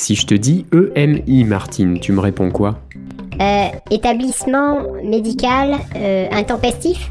Si 0.00 0.14
je 0.14 0.24
te 0.24 0.32
dis 0.32 0.64
EMI, 0.72 1.44
Martine, 1.44 2.00
tu 2.00 2.12
me 2.12 2.20
réponds 2.20 2.50
quoi? 2.50 2.78
Euh, 3.38 3.66
établissement 3.90 4.86
médical 5.04 5.74
euh, 5.94 6.26
intempestif? 6.32 7.10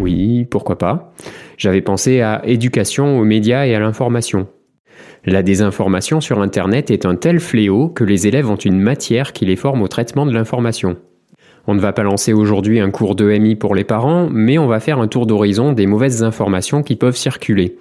Oui, 0.00 0.46
pourquoi 0.46 0.78
pas. 0.78 1.12
J'avais 1.58 1.82
pensé 1.82 2.22
à 2.22 2.40
éducation 2.46 3.20
aux 3.20 3.24
médias 3.24 3.66
et 3.66 3.74
à 3.74 3.80
l'information. 3.80 4.46
La 5.26 5.42
désinformation 5.42 6.22
sur 6.22 6.40
Internet 6.40 6.90
est 6.90 7.04
un 7.04 7.16
tel 7.16 7.38
fléau 7.38 7.90
que 7.90 8.02
les 8.02 8.26
élèves 8.26 8.50
ont 8.50 8.56
une 8.56 8.80
matière 8.80 9.34
qui 9.34 9.44
les 9.44 9.56
forme 9.56 9.82
au 9.82 9.88
traitement 9.88 10.24
de 10.24 10.32
l'information. 10.32 10.96
On 11.66 11.74
ne 11.74 11.80
va 11.80 11.92
pas 11.92 12.02
lancer 12.02 12.32
aujourd'hui 12.32 12.80
un 12.80 12.90
cours 12.90 13.14
d'EMI 13.14 13.56
pour 13.56 13.74
les 13.74 13.84
parents, 13.84 14.30
mais 14.32 14.56
on 14.56 14.68
va 14.68 14.80
faire 14.80 15.00
un 15.00 15.06
tour 15.06 15.26
d'horizon 15.26 15.72
des 15.72 15.86
mauvaises 15.86 16.22
informations 16.22 16.82
qui 16.82 16.96
peuvent 16.96 17.14
circuler. 17.14 17.76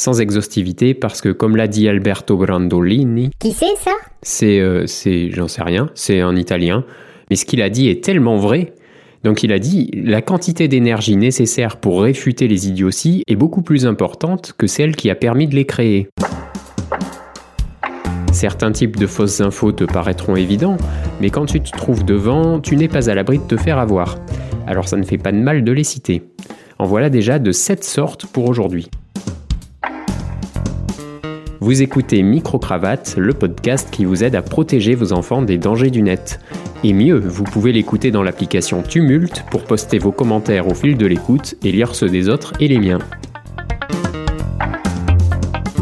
Sans 0.00 0.20
exhaustivité, 0.20 0.94
parce 0.94 1.20
que 1.20 1.30
comme 1.30 1.56
l'a 1.56 1.66
dit 1.66 1.88
Alberto 1.88 2.36
Brandolini, 2.36 3.30
Qui 3.40 3.50
c'est 3.50 3.74
ça? 3.80 3.90
c'est, 4.22 4.60
euh, 4.60 4.86
c'est, 4.86 5.32
j'en 5.32 5.48
sais 5.48 5.64
rien, 5.64 5.90
c'est 5.96 6.20
un 6.20 6.36
italien, 6.36 6.84
mais 7.28 7.34
ce 7.34 7.44
qu'il 7.44 7.60
a 7.62 7.68
dit 7.68 7.88
est 7.88 8.04
tellement 8.04 8.36
vrai. 8.36 8.74
Donc 9.24 9.42
il 9.42 9.52
a 9.52 9.58
dit, 9.58 9.90
la 9.92 10.22
quantité 10.22 10.68
d'énergie 10.68 11.16
nécessaire 11.16 11.78
pour 11.78 12.00
réfuter 12.00 12.46
les 12.46 12.68
idioties 12.68 13.24
est 13.26 13.34
beaucoup 13.34 13.62
plus 13.62 13.86
importante 13.86 14.54
que 14.56 14.68
celle 14.68 14.94
qui 14.94 15.10
a 15.10 15.16
permis 15.16 15.48
de 15.48 15.56
les 15.56 15.64
créer. 15.64 16.06
Certains 18.30 18.70
types 18.70 18.98
de 18.98 19.08
fausses 19.08 19.40
infos 19.40 19.72
te 19.72 19.82
paraîtront 19.82 20.36
évidents, 20.36 20.76
mais 21.20 21.30
quand 21.30 21.46
tu 21.46 21.60
te 21.60 21.76
trouves 21.76 22.04
devant, 22.04 22.60
tu 22.60 22.76
n'es 22.76 22.86
pas 22.86 23.10
à 23.10 23.16
l'abri 23.16 23.38
de 23.38 23.42
te 23.48 23.56
faire 23.56 23.78
avoir. 23.78 24.14
Alors 24.68 24.86
ça 24.86 24.96
ne 24.96 25.02
fait 25.02 25.18
pas 25.18 25.32
de 25.32 25.38
mal 25.38 25.64
de 25.64 25.72
les 25.72 25.82
citer. 25.82 26.22
En 26.78 26.86
voilà 26.86 27.10
déjà 27.10 27.40
de 27.40 27.50
7 27.50 27.82
sortes 27.82 28.26
pour 28.26 28.48
aujourd'hui. 28.48 28.88
Vous 31.60 31.82
écoutez 31.82 32.22
Micro-Cravate, 32.22 33.16
le 33.18 33.34
podcast 33.34 33.88
qui 33.90 34.04
vous 34.04 34.22
aide 34.22 34.36
à 34.36 34.42
protéger 34.42 34.94
vos 34.94 35.12
enfants 35.12 35.42
des 35.42 35.58
dangers 35.58 35.90
du 35.90 36.02
net. 36.02 36.38
Et 36.84 36.92
mieux, 36.92 37.18
vous 37.18 37.42
pouvez 37.42 37.72
l'écouter 37.72 38.12
dans 38.12 38.22
l'application 38.22 38.80
Tumult 38.82 39.44
pour 39.50 39.64
poster 39.64 39.98
vos 39.98 40.12
commentaires 40.12 40.68
au 40.68 40.74
fil 40.74 40.96
de 40.96 41.04
l'écoute 41.04 41.56
et 41.64 41.72
lire 41.72 41.96
ceux 41.96 42.08
des 42.08 42.28
autres 42.28 42.52
et 42.60 42.68
les 42.68 42.78
miens. 42.78 43.00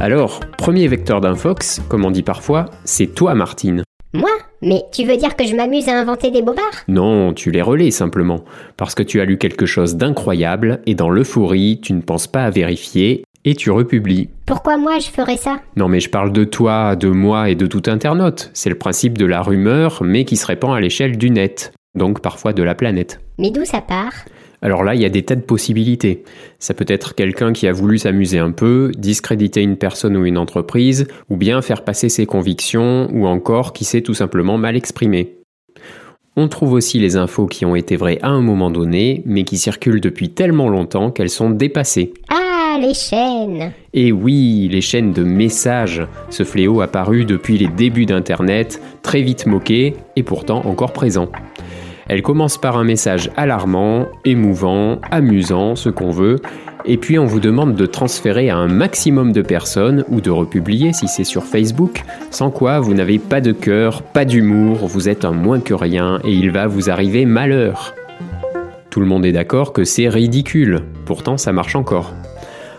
Alors, 0.00 0.41
premier 0.56 0.88
vecteur 0.88 1.20
d'un 1.20 1.34
fox, 1.34 1.83
comme 1.90 2.06
on 2.06 2.11
dit 2.11 2.22
parfois, 2.22 2.70
c'est 2.84 3.14
toi 3.14 3.34
Martine. 3.34 3.83
Moi 4.14 4.30
Mais 4.62 4.84
tu 4.92 5.05
veux 5.05 5.18
dire 5.18 5.36
que 5.36 5.44
je 5.44 5.55
m'amuse 5.55 5.90
à 5.90 6.00
inventer 6.00 6.30
des 6.30 6.40
bobards? 6.40 6.84
Non, 6.88 7.34
tu 7.34 7.50
les 7.50 7.61
relais 7.61 7.90
simplement, 7.90 8.46
parce 8.78 8.94
que 8.94 9.02
tu 9.02 9.20
as 9.20 9.27
lu 9.27 9.36
quelque 9.36 9.66
chose 9.66 9.96
d'incroyable 9.96 10.80
et 10.86 10.94
dans 10.94 11.11
l'euphorie, 11.11 11.80
tu 11.83 11.92
ne 11.92 12.00
penses 12.00 12.28
pas 12.28 12.44
à 12.44 12.50
vérifier 12.50 13.25
et 13.47 13.55
tu 13.55 13.70
republies. 13.70 14.28
Pourquoi 14.44 14.77
moi 14.77 14.98
je 14.98 15.08
ferais 15.08 15.39
ça? 15.39 15.61
Non 15.77 15.89
mais 15.89 16.00
je 16.00 16.11
parle 16.11 16.33
de 16.33 16.44
toi, 16.44 16.97
de 16.97 17.08
moi 17.08 17.48
et 17.48 17.55
de 17.55 17.66
tout 17.66 17.83
internaute. 17.86 18.50
C'est 18.52 18.69
le 18.69 18.77
principe 18.77 19.16
de 19.16 19.25
la 19.25 19.41
rumeur, 19.41 20.02
mais 20.02 20.27
qui 20.27 20.36
se 20.36 20.47
répand 20.47 20.77
à 20.77 20.80
l'échelle 20.80 21.16
du 21.16 21.30
net, 21.30 21.72
donc 21.94 22.20
parfois 22.20 22.52
de 22.52 22.62
la 22.62 22.74
planète. 22.74 23.20
Mais 23.39 23.50
d'où 23.50 23.64
ça 23.64 23.80
part? 23.80 24.12
Alors 24.62 24.83
là, 24.83 24.94
il 24.94 25.00
y 25.00 25.05
a 25.05 25.11
des 25.11 25.22
tas 25.22 25.36
de 25.36 25.42
possibilités. 25.42 26.24
Ça 26.58 26.74
peut 26.74 26.86
être 26.89 27.14
quelqu'un 27.14 27.52
qui 27.52 27.69
a 27.69 27.72
voulu 27.72 27.98
s'amuser 27.98 28.39
un 28.39 28.50
peu, 28.50 28.91
discréditer 28.97 29.62
une 29.62 29.77
personne 29.77 30.17
ou 30.17 30.24
une 30.24 30.39
entreprise, 30.39 31.06
ou 31.28 31.36
bien 31.36 31.62
faire 31.62 31.84
passer 31.84 32.08
ses 32.08 32.27
convictions, 32.27 33.08
ou 33.12 33.27
encore 33.27 33.72
qui 33.74 33.84
s'est 33.84 34.00
tout 34.00 34.14
simplement 34.14 34.56
mal 34.56 34.74
exprimé. 34.74 35.36
On 36.36 36.48
trouve 36.48 36.72
aussi 36.72 36.98
les 36.98 37.17
infos 37.17 37.47
qui 37.47 37.64
ont 37.64 37.77
été 37.77 37.97
vraies 37.97 38.19
à 38.22 38.28
un 38.28 38.41
moment 38.41 38.70
donné, 38.70 39.22
mais 39.27 39.44
qui 39.44 39.58
circulent 39.58 40.00
depuis 40.00 40.30
tellement 40.30 40.69
longtemps 40.69 41.11
qu'elles 41.11 41.30
sont 41.30 41.50
dépassées. 41.50 42.12
Ah, 42.28 42.45
les 42.78 42.94
chaînes 42.94 43.72
Et 43.94 44.12
oui, 44.12 44.69
les 44.70 44.80
chaînes 44.80 45.12
de 45.12 45.22
messages, 45.22 46.02
ce 46.30 46.44
fléau 46.44 46.80
apparu 46.80 47.24
depuis 47.24 47.58
les 47.58 47.68
débuts 47.68 48.06
d'Internet, 48.06 48.80
très 49.02 49.22
vite 49.22 49.46
moqué 49.46 49.94
et 50.16 50.22
pourtant 50.22 50.64
encore 50.66 50.92
présent. 50.92 51.28
Elle 52.08 52.22
commence 52.22 52.56
par 52.58 52.77
un 52.77 52.84
message 52.84 53.30
alarmant, 53.36 54.06
émouvant, 54.24 55.01
amusant, 55.11 55.74
ce 55.74 55.89
qu'on 55.89 56.11
veut, 56.11 56.36
et 56.84 56.98
puis 56.98 57.18
on 57.18 57.24
vous 57.24 57.40
demande 57.40 57.74
de 57.74 57.86
transférer 57.86 58.48
à 58.48 58.56
un 58.56 58.68
maximum 58.68 59.33
de 59.33 59.42
personnes 59.42 60.05
ou 60.08 60.20
de 60.20 60.30
republier 60.30 60.92
si 60.92 61.08
c'est 61.08 61.24
sur 61.24 61.45
Facebook, 61.45 62.05
sans 62.30 62.51
quoi 62.51 62.78
vous 62.78 62.95
n'avez 62.95 63.18
pas 63.18 63.40
de 63.40 63.52
cœur, 63.52 64.02
pas 64.02 64.24
d'humour, 64.24 64.86
vous 64.86 65.08
êtes 65.08 65.24
un 65.24 65.33
moins 65.33 65.58
que 65.58 65.74
rien 65.74 66.20
et 66.24 66.33
il 66.33 66.51
va 66.52 66.68
vous 66.68 66.90
arriver 66.90 67.24
malheur. 67.24 67.95
Tout 68.90 69.01
le 69.01 69.06
monde 69.06 69.27
est 69.27 69.33
d'accord 69.33 69.72
que 69.72 69.84
c'est 69.84 70.08
ridicule, 70.08 70.83
pourtant 71.06 71.36
ça 71.36 71.52
marche 71.52 71.74
encore. 71.74 72.14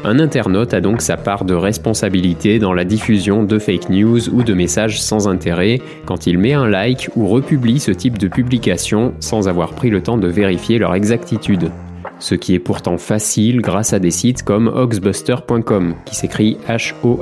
Un 0.04 0.20
internaute 0.20 0.74
a 0.74 0.82
donc 0.82 1.02
sa 1.02 1.18
part 1.18 1.44
de 1.44 1.56
responsabilité 1.56 2.60
dans 2.60 2.74
la 2.74 2.86
diffusion 2.86 3.44
de 3.44 3.58
fake 3.58 3.90
news 3.90 4.30
ou 4.30 4.44
de 4.44 4.54
messages 4.54 5.02
sans 5.02 5.28
intérêt 5.28 5.82
quand 6.06 6.28
il 6.28 6.38
met 6.38 6.54
un 6.54 6.68
like 6.68 7.10
ou 7.16 7.28
republie 7.28 7.80
ce 7.80 7.92
type 7.92 8.20
de 8.20 8.28
publication 8.28 9.14
sans 9.20 9.48
avoir 9.50 9.74
pris 9.74 9.90
le 9.90 10.04
temps 10.04 10.18
de 10.18 10.28
vérifier 10.28 10.78
leur 10.78 10.94
exactitude. 10.94 11.72
Ce 12.20 12.36
qui 12.36 12.54
est 12.54 12.60
pourtant 12.60 12.98
facile 12.98 13.62
grâce 13.62 13.94
à 13.94 14.00
des 14.00 14.12
sites 14.12 14.44
comme 14.44 14.68
hoaxbuster.com, 14.68 15.96
qui 16.06 16.16
s'écrit 16.16 16.58
H-O-A-X-B-U-S-T-E-R. 16.68 17.18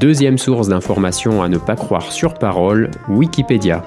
Deuxième 0.00 0.38
source 0.38 0.68
d'information 0.68 1.42
à 1.42 1.48
ne 1.48 1.58
pas 1.58 1.76
croire 1.76 2.12
sur 2.12 2.34
parole, 2.34 2.90
Wikipédia. 3.08 3.82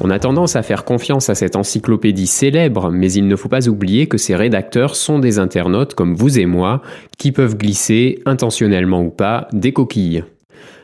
On 0.00 0.10
a 0.10 0.18
tendance 0.18 0.56
à 0.56 0.62
faire 0.62 0.84
confiance 0.84 1.30
à 1.30 1.36
cette 1.36 1.54
encyclopédie 1.54 2.26
célèbre, 2.26 2.90
mais 2.90 3.12
il 3.12 3.28
ne 3.28 3.36
faut 3.36 3.48
pas 3.48 3.68
oublier 3.68 4.08
que 4.08 4.18
ses 4.18 4.34
rédacteurs 4.34 4.96
sont 4.96 5.20
des 5.20 5.38
internautes 5.38 5.94
comme 5.94 6.14
vous 6.14 6.38
et 6.38 6.46
moi, 6.46 6.82
qui 7.16 7.30
peuvent 7.30 7.56
glisser, 7.56 8.20
intentionnellement 8.26 9.02
ou 9.02 9.10
pas, 9.10 9.46
des 9.52 9.72
coquilles. 9.72 10.24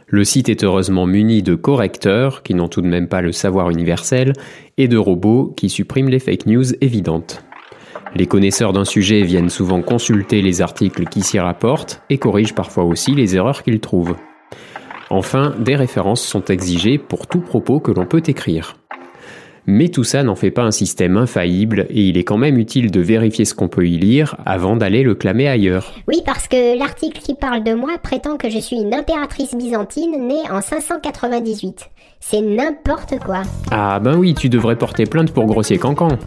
Le 0.07 0.25
site 0.25 0.49
est 0.49 0.65
heureusement 0.65 1.07
muni 1.07 1.43
de 1.43 1.55
correcteurs, 1.57 2.43
qui 2.43 2.55
n'ont 2.55 2.69
tout 2.69 2.83
de 2.83 2.87
même 2.87 3.09
pas 3.09 3.21
le 3.21 3.33
savoir 3.33 3.71
universel, 3.71 4.33
et 4.79 4.87
de 4.87 4.97
robots 4.97 5.55
qui 5.57 5.69
suppriment 5.69 6.09
les 6.09 6.19
fake 6.21 6.47
news 6.47 6.75
évidentes. 6.81 7.45
Les 8.17 8.27
connaisseurs 8.27 8.73
d'un 8.73 8.85
sujet 8.85 9.23
viennent 9.23 9.51
souvent 9.51 9.83
consulter 9.83 10.43
les 10.43 10.63
articles 10.63 11.05
qui 11.07 11.23
s'y 11.23 11.39
rapportent 11.39 12.03
et 12.11 12.19
corrigent 12.19 12.55
parfois 12.55 12.85
aussi 12.85 13.15
les 13.15 13.37
erreurs 13.37 13.63
qu'ils 13.63 13.81
trouvent. 13.81 14.17
Enfin, 15.11 15.55
des 15.59 15.77
références 15.77 16.23
sont 16.23 16.45
exigées 16.45 16.99
pour 16.99 17.27
tout 17.27 17.41
propos 17.41 17.79
que 17.81 17.93
l'on 17.93 18.07
peut 18.07 18.23
écrire. 18.27 18.80
Mais 19.67 19.89
tout 19.89 20.05
ça 20.05 20.23
n'en 20.23 20.35
fait 20.35 20.51
pas 20.51 20.63
un 20.63 20.71
système 20.71 21.17
infaillible 21.17 21.87
et 21.91 22.09
il 22.09 22.17
est 22.17 22.25
quand 22.25 22.39
même 22.39 22.59
utile 22.59 22.91
de 22.91 23.01
vérifier 23.01 23.45
ce 23.45 23.55
qu'on 23.55 23.69
peut 23.69 23.87
y 23.87 23.99
lire 23.99 24.37
avant 24.47 24.77
d'aller 24.77 25.03
le 25.03 25.15
clamer 25.15 25.49
ailleurs. 25.49 25.93
Oui, 26.09 26.23
parce 26.25 26.49
que 26.49 26.79
l'article 26.79 27.21
qui 27.21 27.35
parle 27.35 27.63
de 27.63 27.75
moi 27.75 27.93
prétend 28.03 28.37
que 28.37 28.49
je 28.49 28.59
suis 28.59 28.77
une 28.77 28.95
impératrice 28.95 29.55
byzantine 29.55 30.27
née 30.27 30.51
en 30.51 30.61
598. 30.61 31.91
C'est 32.21 32.41
n'importe 32.41 33.19
quoi. 33.25 33.43
Ah 33.71 33.99
ben 34.01 34.17
oui, 34.17 34.35
tu 34.35 34.49
devrais 34.49 34.77
porter 34.77 35.05
plainte 35.07 35.33
pour 35.33 35.47
grossier 35.47 35.79
cancan. 35.79 36.19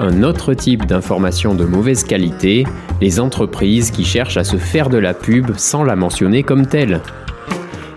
Un 0.00 0.22
autre 0.22 0.54
type 0.54 0.86
d'information 0.86 1.54
de 1.54 1.64
mauvaise 1.64 2.04
qualité, 2.04 2.64
les 3.00 3.18
entreprises 3.18 3.90
qui 3.90 4.04
cherchent 4.04 4.36
à 4.36 4.44
se 4.44 4.56
faire 4.56 4.90
de 4.90 4.98
la 4.98 5.12
pub 5.12 5.56
sans 5.56 5.82
la 5.82 5.96
mentionner 5.96 6.44
comme 6.44 6.66
telle. 6.66 7.00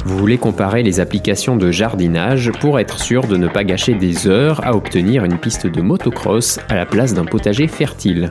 Vous 0.06 0.18
voulez 0.18 0.38
comparer 0.38 0.82
les 0.82 1.00
applications 1.00 1.56
de 1.56 1.70
jardinage 1.70 2.52
pour 2.60 2.80
être 2.80 3.00
sûr 3.00 3.28
de 3.28 3.38
ne 3.38 3.48
pas 3.48 3.64
gâcher 3.64 3.94
des 3.94 4.28
heures 4.28 4.66
à 4.66 4.76
obtenir 4.76 5.26
une 5.26 5.38
piste 5.38 5.68
de 5.68 5.82
motocross 5.82 6.60
à 6.70 6.76
la 6.76 6.86
place 6.86 7.14
d'un 7.14 7.26
potager 7.26 7.68
fertile. 7.68 8.30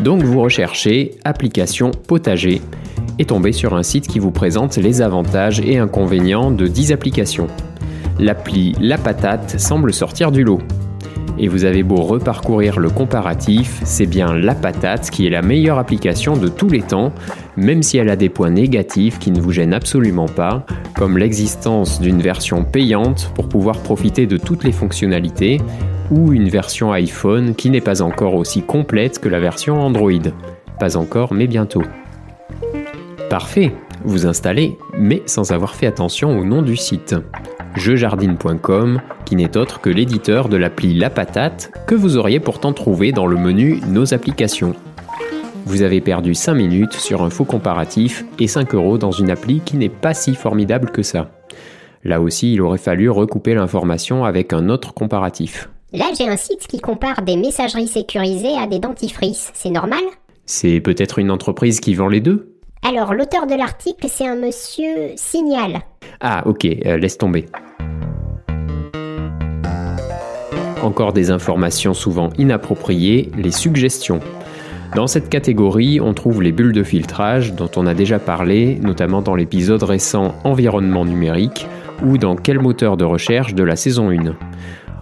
Donc 0.00 0.22
vous 0.22 0.40
recherchez 0.40 1.12
application 1.24 1.90
potager 1.90 2.60
et 3.18 3.24
tombez 3.24 3.52
sur 3.52 3.74
un 3.74 3.82
site 3.82 4.06
qui 4.06 4.18
vous 4.18 4.30
présente 4.30 4.76
les 4.76 5.02
avantages 5.02 5.60
et 5.60 5.78
inconvénients 5.78 6.50
de 6.50 6.66
10 6.66 6.92
applications. 6.92 7.48
L'appli 8.18 8.74
La 8.80 8.98
Patate 8.98 9.58
semble 9.60 9.92
sortir 9.92 10.32
du 10.32 10.42
lot. 10.42 10.60
Et 11.40 11.46
vous 11.46 11.64
avez 11.64 11.84
beau 11.84 12.02
reparcourir 12.02 12.80
le 12.80 12.90
comparatif, 12.90 13.80
c'est 13.84 14.06
bien 14.06 14.34
La 14.34 14.56
Patate 14.56 15.08
qui 15.10 15.26
est 15.26 15.30
la 15.30 15.40
meilleure 15.40 15.78
application 15.78 16.36
de 16.36 16.48
tous 16.48 16.68
les 16.68 16.82
temps, 16.82 17.12
même 17.56 17.82
si 17.84 17.96
elle 17.96 18.08
a 18.08 18.16
des 18.16 18.28
points 18.28 18.50
négatifs 18.50 19.20
qui 19.20 19.30
ne 19.30 19.40
vous 19.40 19.52
gênent 19.52 19.72
absolument 19.72 20.26
pas, 20.26 20.66
comme 20.96 21.16
l'existence 21.16 22.00
d'une 22.00 22.20
version 22.20 22.64
payante 22.64 23.30
pour 23.36 23.48
pouvoir 23.48 23.78
profiter 23.78 24.26
de 24.26 24.36
toutes 24.36 24.64
les 24.64 24.72
fonctionnalités, 24.72 25.60
ou 26.10 26.32
une 26.32 26.48
version 26.48 26.90
iPhone 26.92 27.54
qui 27.54 27.70
n'est 27.70 27.80
pas 27.80 28.02
encore 28.02 28.34
aussi 28.34 28.62
complète 28.62 29.20
que 29.20 29.28
la 29.28 29.38
version 29.38 29.80
Android. 29.80 30.32
Pas 30.80 30.96
encore, 30.96 31.34
mais 31.34 31.46
bientôt. 31.46 31.84
Parfait, 33.30 33.72
vous 34.04 34.26
installez, 34.26 34.76
mais 34.98 35.22
sans 35.26 35.52
avoir 35.52 35.76
fait 35.76 35.86
attention 35.86 36.36
au 36.36 36.44
nom 36.44 36.62
du 36.62 36.76
site 36.76 37.14
jeujardine.com, 37.76 39.00
qui 39.24 39.36
n'est 39.36 39.56
autre 39.56 39.80
que 39.80 39.90
l'éditeur 39.90 40.48
de 40.48 40.56
l'appli 40.56 40.94
La 40.94 41.10
Patate, 41.10 41.70
que 41.86 41.94
vous 41.94 42.16
auriez 42.16 42.40
pourtant 42.40 42.72
trouvé 42.72 43.12
dans 43.12 43.26
le 43.26 43.36
menu 43.36 43.80
Nos 43.88 44.14
applications. 44.14 44.74
Vous 45.66 45.82
avez 45.82 46.00
perdu 46.00 46.34
5 46.34 46.54
minutes 46.54 46.94
sur 46.94 47.22
un 47.22 47.30
faux 47.30 47.44
comparatif 47.44 48.24
et 48.38 48.46
5 48.46 48.74
euros 48.74 48.96
dans 48.96 49.10
une 49.10 49.30
appli 49.30 49.60
qui 49.60 49.76
n'est 49.76 49.88
pas 49.88 50.14
si 50.14 50.34
formidable 50.34 50.90
que 50.90 51.02
ça. 51.02 51.30
Là 52.04 52.20
aussi, 52.20 52.54
il 52.54 52.62
aurait 52.62 52.78
fallu 52.78 53.10
recouper 53.10 53.54
l'information 53.54 54.24
avec 54.24 54.52
un 54.52 54.68
autre 54.68 54.94
comparatif. 54.94 55.68
Là, 55.92 56.06
j'ai 56.16 56.28
un 56.28 56.36
site 56.36 56.66
qui 56.66 56.80
compare 56.80 57.22
des 57.22 57.36
messageries 57.36 57.88
sécurisées 57.88 58.56
à 58.58 58.66
des 58.66 58.78
dentifrices. 58.78 59.50
C'est 59.54 59.70
normal? 59.70 60.02
C'est 60.46 60.80
peut-être 60.80 61.18
une 61.18 61.30
entreprise 61.30 61.80
qui 61.80 61.94
vend 61.94 62.08
les 62.08 62.20
deux? 62.20 62.57
Alors, 62.82 63.12
l'auteur 63.14 63.46
de 63.46 63.54
l'article, 63.54 64.06
c'est 64.08 64.26
un 64.26 64.36
monsieur 64.36 65.12
Signal. 65.16 65.80
Ah, 66.20 66.42
ok, 66.46 66.64
euh, 66.64 66.96
laisse 66.96 67.18
tomber. 67.18 67.46
Encore 70.82 71.12
des 71.12 71.30
informations 71.30 71.92
souvent 71.92 72.30
inappropriées, 72.38 73.30
les 73.36 73.50
suggestions. 73.50 74.20
Dans 74.94 75.06
cette 75.06 75.28
catégorie, 75.28 76.00
on 76.00 76.14
trouve 76.14 76.40
les 76.40 76.52
bulles 76.52 76.72
de 76.72 76.82
filtrage 76.82 77.52
dont 77.52 77.70
on 77.76 77.86
a 77.86 77.94
déjà 77.94 78.18
parlé, 78.18 78.78
notamment 78.80 79.22
dans 79.22 79.34
l'épisode 79.34 79.82
récent 79.82 80.34
Environnement 80.44 81.04
numérique 81.04 81.66
ou 82.04 82.16
dans 82.16 82.36
Quel 82.36 82.60
moteur 82.60 82.96
de 82.96 83.04
recherche 83.04 83.54
de 83.54 83.64
la 83.64 83.76
saison 83.76 84.10
1. 84.10 84.36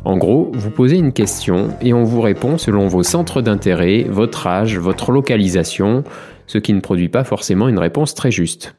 En 0.05 0.17
gros, 0.17 0.51
vous 0.55 0.71
posez 0.71 0.97
une 0.97 1.13
question 1.13 1.69
et 1.83 1.93
on 1.93 2.05
vous 2.05 2.21
répond 2.21 2.59
selon 2.59 2.87
vos 2.87 3.03
centres 3.03 3.43
d'intérêt, 3.43 4.07
votre 4.09 4.47
âge, 4.47 4.79
votre 4.79 5.13
localisation, 5.13 6.05
ce 6.47 6.59
qui 6.59 6.73
ne 6.73 6.81
produit 6.81 7.09
pas 7.09 7.25
forcément 7.25 7.69
une 7.69 7.79
réponse 7.79 8.15
très 8.15 8.31
juste. 8.31 8.77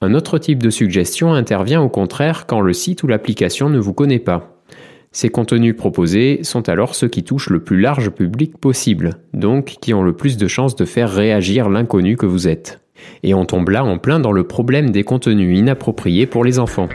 Un 0.00 0.14
autre 0.14 0.38
type 0.38 0.62
de 0.62 0.70
suggestion 0.70 1.32
intervient 1.32 1.80
au 1.80 1.88
contraire 1.88 2.46
quand 2.46 2.60
le 2.60 2.72
site 2.72 3.02
ou 3.02 3.06
l'application 3.06 3.70
ne 3.70 3.78
vous 3.78 3.94
connaît 3.94 4.18
pas. 4.18 4.62
Ces 5.10 5.30
contenus 5.30 5.74
proposés 5.74 6.40
sont 6.42 6.68
alors 6.68 6.94
ceux 6.94 7.08
qui 7.08 7.24
touchent 7.24 7.48
le 7.48 7.64
plus 7.64 7.80
large 7.80 8.10
public 8.10 8.58
possible, 8.58 9.14
donc 9.32 9.76
qui 9.80 9.94
ont 9.94 10.02
le 10.02 10.12
plus 10.12 10.36
de 10.36 10.46
chances 10.46 10.76
de 10.76 10.84
faire 10.84 11.10
réagir 11.10 11.70
l'inconnu 11.70 12.18
que 12.18 12.26
vous 12.26 12.48
êtes. 12.48 12.80
Et 13.22 13.32
on 13.32 13.46
tombe 13.46 13.70
là 13.70 13.82
en 13.82 13.96
plein 13.96 14.20
dans 14.20 14.32
le 14.32 14.44
problème 14.44 14.90
des 14.90 15.04
contenus 15.04 15.58
inappropriés 15.58 16.26
pour 16.26 16.44
les 16.44 16.58
enfants. 16.58 16.90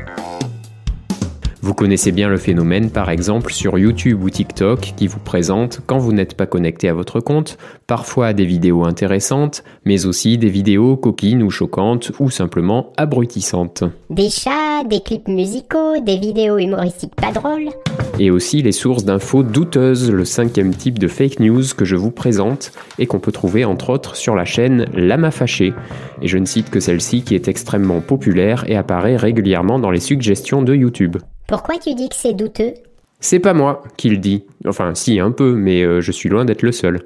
Vous 1.63 1.75
connaissez 1.75 2.11
bien 2.11 2.27
le 2.27 2.37
phénomène 2.37 2.89
par 2.89 3.11
exemple 3.11 3.53
sur 3.53 3.77
YouTube 3.77 4.23
ou 4.23 4.31
TikTok 4.31 4.93
qui 4.97 5.05
vous 5.05 5.19
présente, 5.19 5.81
quand 5.85 5.99
vous 5.99 6.11
n'êtes 6.11 6.33
pas 6.33 6.47
connecté 6.47 6.89
à 6.89 6.93
votre 6.95 7.19
compte, 7.19 7.59
parfois 7.85 8.33
des 8.33 8.45
vidéos 8.45 8.83
intéressantes, 8.83 9.63
mais 9.85 10.07
aussi 10.07 10.39
des 10.39 10.49
vidéos 10.49 10.97
coquines 10.97 11.43
ou 11.43 11.51
choquantes 11.51 12.13
ou 12.19 12.31
simplement 12.31 12.91
abrutissantes. 12.97 13.83
Des 14.09 14.31
chats, 14.31 14.83
des 14.89 15.01
clips 15.01 15.27
musicaux, 15.27 15.99
des 16.03 16.17
vidéos 16.17 16.57
humoristiques 16.57 17.15
pas 17.15 17.31
drôles. 17.31 17.69
Et 18.17 18.31
aussi 18.31 18.63
les 18.63 18.71
sources 18.71 19.05
d'infos 19.05 19.43
douteuses, 19.43 20.09
le 20.09 20.25
cinquième 20.25 20.73
type 20.73 20.97
de 20.97 21.07
fake 21.07 21.39
news 21.39 21.63
que 21.77 21.85
je 21.85 21.95
vous 21.95 22.11
présente 22.11 22.71
et 22.97 23.05
qu'on 23.05 23.19
peut 23.19 23.31
trouver 23.31 23.65
entre 23.65 23.91
autres 23.91 24.15
sur 24.15 24.35
la 24.35 24.45
chaîne 24.45 24.87
Lama 24.95 25.29
Fâché. 25.29 25.75
Et 26.23 26.27
je 26.27 26.39
ne 26.39 26.45
cite 26.45 26.71
que 26.71 26.79
celle-ci 26.79 27.21
qui 27.21 27.35
est 27.35 27.47
extrêmement 27.47 28.01
populaire 28.01 28.65
et 28.67 28.75
apparaît 28.75 29.15
régulièrement 29.15 29.77
dans 29.77 29.91
les 29.91 29.99
suggestions 29.99 30.63
de 30.63 30.73
YouTube. 30.73 31.17
Pourquoi 31.47 31.77
tu 31.77 31.93
dis 31.93 32.09
que 32.09 32.15
c'est 32.15 32.33
douteux? 32.33 32.73
C'est 33.19 33.39
pas 33.39 33.53
moi 33.53 33.83
qui 33.97 34.09
le 34.09 34.17
dis. 34.17 34.43
Enfin, 34.67 34.95
si, 34.95 35.19
un 35.19 35.31
peu, 35.31 35.53
mais 35.53 35.83
euh, 35.83 36.01
je 36.01 36.11
suis 36.11 36.27
loin 36.27 36.43
d'être 36.43 36.63
le 36.63 36.71
seul. 36.71 37.01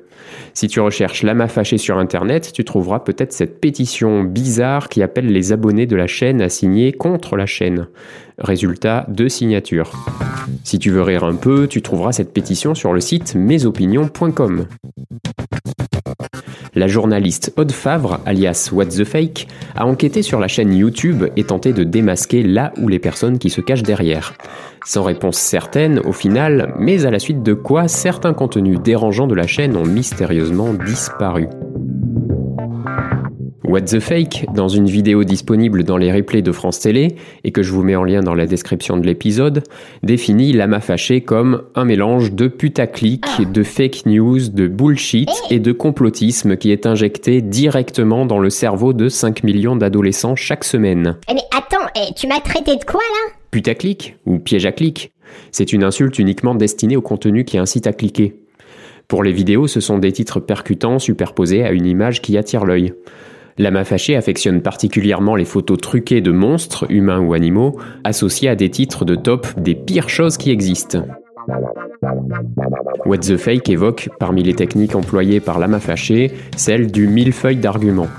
Si 0.53 0.67
tu 0.67 0.79
recherches 0.79 1.23
Lama 1.23 1.47
fâché 1.47 1.77
sur 1.77 1.97
internet, 1.97 2.51
tu 2.53 2.63
trouveras 2.63 2.99
peut-être 2.99 3.33
cette 3.33 3.59
pétition 3.59 4.23
bizarre 4.23 4.87
qui 4.89 5.03
appelle 5.03 5.27
les 5.27 5.51
abonnés 5.51 5.85
de 5.85 5.95
la 5.95 6.07
chaîne 6.07 6.41
à 6.41 6.49
signer 6.49 6.93
contre 6.93 7.35
la 7.35 7.45
chaîne. 7.45 7.87
Résultat, 8.37 9.05
deux 9.09 9.29
signatures. 9.29 9.91
Si 10.63 10.79
tu 10.79 10.89
veux 10.89 11.01
rire 11.01 11.23
un 11.25 11.35
peu, 11.35 11.67
tu 11.67 11.81
trouveras 11.81 12.13
cette 12.13 12.33
pétition 12.33 12.75
sur 12.75 12.93
le 12.93 13.01
site 13.01 13.35
mesopinions.com. 13.35 14.67
La 16.75 16.88
journaliste 16.88 17.54
Aude 17.56 17.72
Favre, 17.72 18.19
alias 18.25 18.69
What 18.74 18.88
the 18.88 19.06
Fake, 19.06 19.48
a 19.75 19.86
enquêté 19.86 20.22
sur 20.22 20.42
la 20.42 20.50
chaîne 20.50 20.74
YouTube 20.74 21.24
et 21.38 21.45
tenté 21.45 21.72
de 21.72 21.86
démasquer 21.86 22.44
là 22.44 22.74
où 22.77 22.89
les 22.89 23.00
personnes 23.00 23.39
qui 23.39 23.50
se 23.50 23.62
cachent 23.62 23.83
derrière. 23.83 24.33
Sans 24.86 25.04
réponse 25.04 25.38
certaine 25.38 26.00
au 26.00 26.12
final, 26.12 26.75
mais 26.77 27.06
à 27.06 27.12
la 27.12 27.19
suite 27.19 27.44
de 27.44 27.54
quoi 27.54 27.88
certains 27.88 28.33
contenus 28.33 28.81
dérangeants 28.81 29.27
de 29.27 29.36
la 29.36 29.48
chaîne 29.48 29.77
ont 29.77 29.86
mystérieusement 29.86 30.74
disparu. 30.74 31.48
What 33.63 33.81
the 33.81 34.00
Fake, 34.00 34.46
dans 34.54 34.68
une 34.68 34.86
vidéo 34.86 35.24
disponible 35.24 35.84
dans 35.84 35.98
les 35.98 36.12
replays 36.12 36.42
de 36.42 36.52
France 36.52 36.80
Télé, 36.80 37.16
et 37.44 37.52
que 37.52 37.63
je 37.63 37.72
vous 37.72 37.84
mets 37.84 37.96
en 37.96 38.04
lien 38.04 38.22
dans 38.22 38.36
la 38.36 38.46
description 38.46 38.98
de 38.98 39.06
l'épisode, 39.06 39.63
définit 40.04 40.54
Lama 40.54 40.81
Fâché 40.81 41.22
comme 41.22 41.63
un 41.74 41.86
mélange 41.86 42.34
de 42.34 42.48
putaclic, 42.48 43.25
de 43.52 43.63
fake 43.63 44.06
news, 44.06 44.50
de 44.50 44.68
bullshit 44.68 45.30
et 45.50 45.60
de 45.60 45.72
complotisme 45.72 46.57
qui 46.57 46.72
est 46.72 46.86
injecté 46.86 47.42
directement 47.42 48.25
dans 48.25 48.40
le 48.40 48.50
cerveau 48.50 48.94
de 48.94 49.10
5 49.10 49.44
millions 49.44 49.75
d'adolescents 49.75 50.36
chaque 50.36 50.63
semaine. 50.63 51.18
Eh, 51.30 51.34
mais 51.34 51.42
attends, 51.56 51.88
eh, 51.96 52.13
tu 52.16 52.28
m'as 52.28 52.42
traité 52.42 52.75
de 52.75 52.84
quoi 52.84 53.02
là? 53.02 53.34
Putaclic 53.50 54.18
ou 54.25 54.38
piège 54.38 54.66
à 54.66 54.72
clic? 54.72 55.12
C'est 55.52 55.74
une 55.74 55.84
insulte 55.84 56.19
uniquement 56.19 56.56
destinée 56.56 56.98
au 56.98 57.02
contenu 57.02 57.46
qui 57.46 57.57
incite 57.57 57.88
à 57.88 57.94
cliquer. 57.94 58.36
Pour 59.07 59.24
les 59.24 59.31
vidéos, 59.31 59.68
ce 59.68 59.80
sont 59.80 59.98
des 59.98 60.12
titres 60.12 60.40
percutants 60.40 61.00
superposés 61.00 61.63
à 61.63 61.72
une 61.72 61.86
image 61.86 62.22
qui 62.22 62.38
attire 62.38 62.66
l'œil. 62.66 62.94
Lama 63.57 63.86
Fâché 63.86 64.18
affectionne 64.18 64.62
particulièrement 64.62 65.36
les 65.36 65.46
photos 65.46 65.80
truquées 65.80 66.19
de 66.19 66.31
monstres, 66.31 66.86
humains 66.90 67.22
ou 67.22 67.34
animaux, 67.34 67.80
associées 68.04 68.50
à 68.50 68.56
des 68.56 68.69
titres 68.69 69.06
de 69.06 69.16
top 69.16 69.48
des 69.57 69.75
pires 69.75 70.10
choses 70.10 70.36
qui 70.36 70.52
existent. 70.52 71.06
What 73.06 73.19
the 73.19 73.38
Fake 73.38 73.69
évoque, 73.69 74.10
parmi 74.19 74.44
les 74.44 74.56
techniques 74.56 74.96
employées 74.96 75.40
par 75.40 75.60
Lama 75.60 75.80
Fâché, 75.80 76.31
celle 76.57 76.92
du 76.92 77.07
millefeuille 77.07 77.56
d'arguments. 77.56 78.10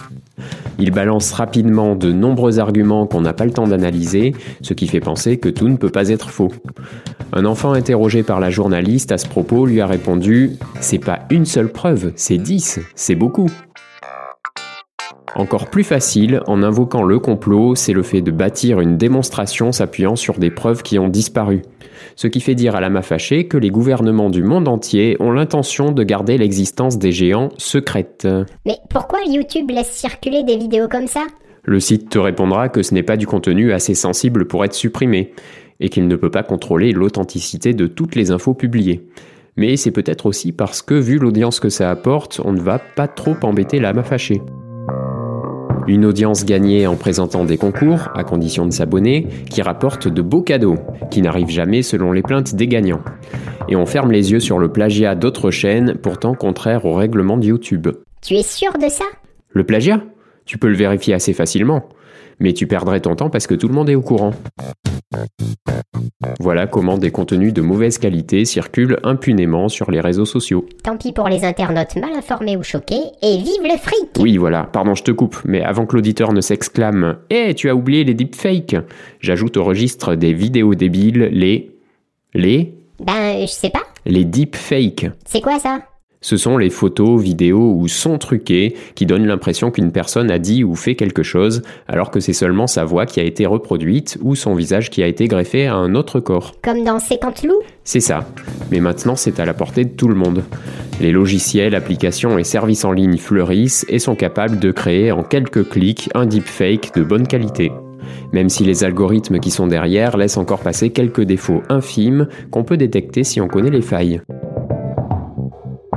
Il 0.79 0.91
balance 0.91 1.33
rapidement 1.33 1.97
de 1.97 2.13
nombreux 2.13 2.59
arguments 2.59 3.07
qu'on 3.07 3.21
n'a 3.21 3.33
pas 3.33 3.45
le 3.45 3.51
temps 3.51 3.67
d'analyser, 3.67 4.35
ce 4.63 4.75
qui 4.75 4.87
fait 4.87 5.01
penser 5.01 5.39
que 5.39 5.49
tout 5.49 5.69
ne 5.69 5.77
peut 5.77 5.91
pas 5.91 6.09
être 6.09 6.31
faux. 6.31 6.53
Un 7.33 7.45
enfant 7.45 7.73
interrogé 7.73 8.23
par 8.23 8.41
la 8.41 8.51
journaliste 8.51 9.13
à 9.13 9.19
ce 9.19 9.27
propos 9.27 9.67
lui 9.67 9.81
a 9.81 9.87
répondu 9.87 10.53
C'est 10.81 10.99
pas 10.99 11.21
une 11.31 11.45
seule 11.45 11.71
preuve, 11.71 12.13
c'est 12.17 12.39
dix, 12.39 12.81
c'est 12.95 13.15
beaucoup. 13.15 13.51
Encore 15.37 15.69
plus 15.69 15.85
facile, 15.85 16.41
en 16.47 16.63
invoquant 16.63 17.03
le 17.03 17.19
complot, 17.19 17.75
c'est 17.75 17.93
le 17.93 18.03
fait 18.03 18.23
de 18.23 18.31
bâtir 18.31 18.81
une 18.81 18.97
démonstration 18.97 19.71
s'appuyant 19.71 20.17
sur 20.17 20.39
des 20.39 20.51
preuves 20.51 20.83
qui 20.83 20.99
ont 20.99 21.09
disparu. 21.09 21.61
Ce 22.17 22.27
qui 22.27 22.41
fait 22.41 22.55
dire 22.55 22.75
à 22.75 22.81
la 22.81 23.03
fâchée 23.03 23.47
que 23.47 23.59
les 23.59 23.69
gouvernements 23.69 24.31
du 24.31 24.43
monde 24.43 24.67
entier 24.67 25.15
ont 25.21 25.33
l'intention 25.33 25.93
de 25.93 26.03
garder 26.05 26.39
l'existence 26.39 26.99
des 26.99 27.13
géants 27.13 27.51
secrète. 27.59 28.27
Mais 28.65 28.79
pourquoi 28.89 29.19
YouTube 29.29 29.71
laisse 29.71 29.91
circuler 29.91 30.43
des 30.43 30.57
vidéos 30.57 30.89
comme 30.89 31.07
ça? 31.07 31.27
Le 31.65 31.81
site 31.81 32.09
te 32.09 32.19
répondra 32.19 32.71
que 32.71 32.83
ce 32.83 32.95
n'est 32.95 33.03
pas 33.03 33.19
du 33.19 33.27
contenu 33.27 33.75
assez 33.75 33.95
sensible 33.95 34.47
pour 34.47 34.65
être 34.65 34.73
supprimé, 34.73 35.35
et 35.81 35.91
qu'il 35.91 36.09
ne 36.09 36.17
peut 36.17 36.31
pas 36.31 36.45
contrôler 36.45 36.93
l'authenticité 36.93 37.75
de 37.75 37.87
toutes 37.87 38.15
les 38.15 38.31
infos 38.31 38.55
publiées. 38.55 39.07
Mais 39.59 39.77
c'est 39.77 39.91
peut-être 39.91 40.25
aussi 40.25 40.53
parce 40.53 40.81
que, 40.81 40.95
vu 40.95 41.19
l'audience 41.19 41.61
que 41.61 41.69
ça 41.69 41.91
apporte, 41.91 42.41
on 42.43 42.53
ne 42.53 42.61
va 42.61 42.79
pas 42.79 43.07
trop 43.07 43.37
embêter 43.43 43.81
la 43.81 43.93
fâchée. 44.03 44.41
Une 45.89 46.05
audience 46.05 46.45
gagnée 46.45 46.89
en 46.89 46.97
présentant 46.97 47.45
des 47.45 47.57
concours, 47.57 48.09
à 48.17 48.25
condition 48.25 48.67
de 48.67 48.73
s'abonner, 48.73 49.29
qui 49.49 49.63
rapportent 49.63 50.09
de 50.09 50.21
beaux 50.21 50.43
cadeaux, 50.43 50.79
qui 51.13 51.23
n'arrivent 51.23 51.49
jamais 51.49 51.83
selon 51.83 52.11
les 52.11 52.23
plaintes 52.23 52.57
des 52.57 52.67
gagnants. 52.67 53.03
Et 53.69 53.77
on 53.77 53.87
ferme 53.87 54.11
les 54.11 54.33
yeux 54.33 54.41
sur 54.41 54.59
le 54.59 54.73
plagiat 54.73 55.15
d'autres 55.15 55.53
chaînes, 55.53 55.97
pourtant 56.03 56.35
contraires 56.35 56.85
au 56.87 56.95
règlement 56.95 57.37
de 57.37 57.47
YouTube. 57.47 57.87
Tu 58.21 58.35
es 58.35 58.43
sûr 58.43 58.73
de 58.73 58.89
ça? 58.89 59.05
Le 59.51 59.63
plagiat? 59.63 60.03
Tu 60.45 60.59
peux 60.59 60.69
le 60.69 60.77
vérifier 60.77 61.15
assez 61.15 61.33
facilement. 61.33 61.89
Mais 62.41 62.53
tu 62.53 62.67
perdrais 62.67 63.01
ton 63.01 63.15
temps 63.15 63.31
parce 63.31 63.47
que 63.47 63.55
tout 63.55 63.69
le 63.69 63.75
monde 63.75 63.89
est 63.89 63.95
au 63.95 64.03
courant. 64.03 64.33
Voilà 66.41 66.67
comment 66.67 66.99
des 66.99 67.11
contenus 67.11 67.53
de 67.53 67.63
mauvaise 67.63 67.99
qualité 67.99 68.45
circulent 68.45 68.99
impunément 69.05 69.69
sur 69.69 69.91
les 69.91 70.01
réseaux 70.01 70.25
sociaux. 70.25 70.67
Tant 70.83 70.97
pis 70.97 71.13
pour 71.13 71.29
les 71.29 71.45
internautes 71.45 71.97
mal 71.97 72.13
informés 72.15 72.57
ou 72.57 72.63
choqués, 72.63 73.03
et 73.23 73.37
vive 73.39 73.63
le 73.63 73.77
fric 73.79 74.11
Oui, 74.19 74.37
voilà, 74.37 74.65
pardon, 74.65 74.95
je 74.95 75.03
te 75.03 75.11
coupe, 75.13 75.37
mais 75.45 75.63
avant 75.63 75.87
que 75.87 75.95
l'auditeur 75.97 76.33
ne 76.33 76.41
s'exclame 76.41 77.19
Eh, 77.31 77.55
tu 77.55 77.69
as 77.69 77.75
oublié 77.75 78.05
les 78.05 78.15
deepfakes 78.15 78.77
J'ajoute 79.21 79.57
au 79.57 79.65
registre 79.65 80.15
des 80.15 80.33
vidéos 80.33 80.75
débiles 80.75 81.29
les. 81.33 81.73
Les? 82.35 82.75
Ben, 83.01 83.41
je 83.43 83.47
sais 83.47 83.71
pas. 83.71 83.83
Les 84.05 84.25
deepfakes. 84.25 85.07
C'est 85.25 85.41
quoi 85.41 85.59
ça? 85.59 85.81
Ce 86.27 86.37
sont 86.37 86.59
les 86.59 86.71
photos, 86.71 87.23
vidéos 87.23 87.77
ou 87.79 87.87
sons 87.87 88.19
truqués 88.19 88.75
qui 88.97 89.07
donnent 89.07 89.29
l'impression 89.29 89.71
qu'une 89.71 89.93
personne 89.93 90.29
a 90.29 90.41
dit 90.41 90.65
ou 90.65 90.75
fait 90.75 90.97
quelque 90.97 91.23
chose 91.23 91.63
alors 91.87 92.11
que 92.11 92.19
c'est 92.19 92.33
seulement 92.33 92.67
sa 92.67 92.85
voix 92.85 93.07
qui 93.07 93.21
a 93.21 93.23
été 93.23 93.47
reproduite 93.47 94.19
ou 94.23 94.35
son 94.35 94.57
visage 94.57 94.91
qui 94.91 95.05
a 95.05 95.07
été 95.07 95.29
greffé 95.29 95.69
à 95.69 95.77
un 95.77 95.95
autre 95.95 96.19
corps. 96.19 96.55
Comme 96.65 96.83
dans 96.83 96.99
50 96.99 97.45
loups 97.45 97.63
C'est 97.85 98.01
ça. 98.01 98.29
Mais 98.73 98.81
maintenant 98.81 99.15
c'est 99.15 99.39
à 99.39 99.45
la 99.45 99.55
portée 99.55 99.85
de 99.85 99.95
tout 99.95 100.09
le 100.09 100.17
monde. 100.17 100.43
Les 101.01 101.13
logiciels, 101.13 101.77
applications 101.77 102.39
et 102.39 102.45
services 102.45 102.85
en 102.85 102.91
ligne 102.91 103.19
fleurissent 103.19 103.87
et 103.89 104.01
sont 104.01 104.17
capables 104.17 104.59
de 104.59 104.73
créer 104.73 105.13
en 105.13 105.23
quelques 105.23 105.69
clics 105.69 106.11
un 106.17 106.27
deepfake 106.27 106.93
de 106.97 107.05
bonne 107.05 107.29
qualité 107.29 107.71
même 108.33 108.49
si 108.49 108.65
les 108.65 108.85
algorithmes 108.85 109.39
qui 109.39 109.51
sont 109.51 109.67
derrière 109.67 110.17
laissent 110.17 110.37
encore 110.37 110.61
passer 110.61 110.91
quelques 110.91 111.23
défauts 111.23 111.63
infimes 111.69 112.29
qu'on 112.51 112.65
peut 112.65 112.77
détecter 112.77 113.25
si 113.25 113.41
on 113.41 113.49
connaît 113.49 113.71
les 113.71 113.83
failles. 113.83 114.21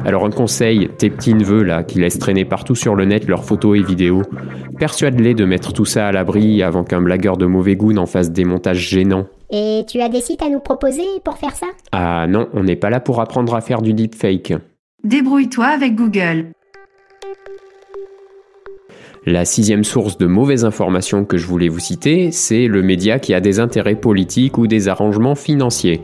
Alors 0.05 0.25
un 0.25 0.31
conseil, 0.31 0.89
tes 0.97 1.09
petits 1.09 1.33
neveux 1.33 1.63
là, 1.63 1.83
qui 1.83 1.99
laissent 1.99 2.19
traîner 2.19 2.45
partout 2.45 2.75
sur 2.75 2.95
le 2.95 3.05
net 3.05 3.27
leurs 3.27 3.43
photos 3.43 3.77
et 3.77 3.83
vidéos, 3.83 4.23
persuade-les 4.79 5.33
de 5.33 5.45
mettre 5.45 5.73
tout 5.73 5.85
ça 5.85 6.07
à 6.07 6.11
l'abri 6.11 6.63
avant 6.63 6.83
qu'un 6.83 7.01
blagueur 7.01 7.37
de 7.37 7.45
mauvais 7.45 7.75
goût 7.75 7.93
n'en 7.93 8.05
fasse 8.05 8.31
des 8.31 8.45
montages 8.45 8.89
gênants. 8.89 9.27
Et 9.51 9.83
tu 9.87 9.99
as 9.99 10.09
des 10.09 10.21
sites 10.21 10.41
à 10.41 10.49
nous 10.49 10.59
proposer 10.59 11.03
pour 11.23 11.37
faire 11.37 11.55
ça? 11.55 11.67
Ah 11.91 12.27
non, 12.27 12.47
on 12.53 12.63
n'est 12.63 12.75
pas 12.75 12.89
là 12.89 12.99
pour 12.99 13.19
apprendre 13.19 13.55
à 13.55 13.61
faire 13.61 13.81
du 13.81 13.93
deepfake. 13.93 14.53
Débrouille-toi 15.03 15.65
avec 15.65 15.95
Google. 15.95 16.47
La 19.25 19.43
sixième 19.43 19.83
source 19.83 20.17
de 20.17 20.27
mauvaises 20.27 20.63
informations 20.63 21.25
que 21.25 21.37
je 21.37 21.45
voulais 21.45 21.67
vous 21.67 21.79
citer, 21.79 22.31
c'est 22.31 22.67
le 22.67 22.81
média 22.81 23.19
qui 23.19 23.33
a 23.33 23.41
des 23.41 23.59
intérêts 23.59 23.95
politiques 23.95 24.57
ou 24.57 24.65
des 24.65 24.87
arrangements 24.87 25.35
financiers. 25.35 26.01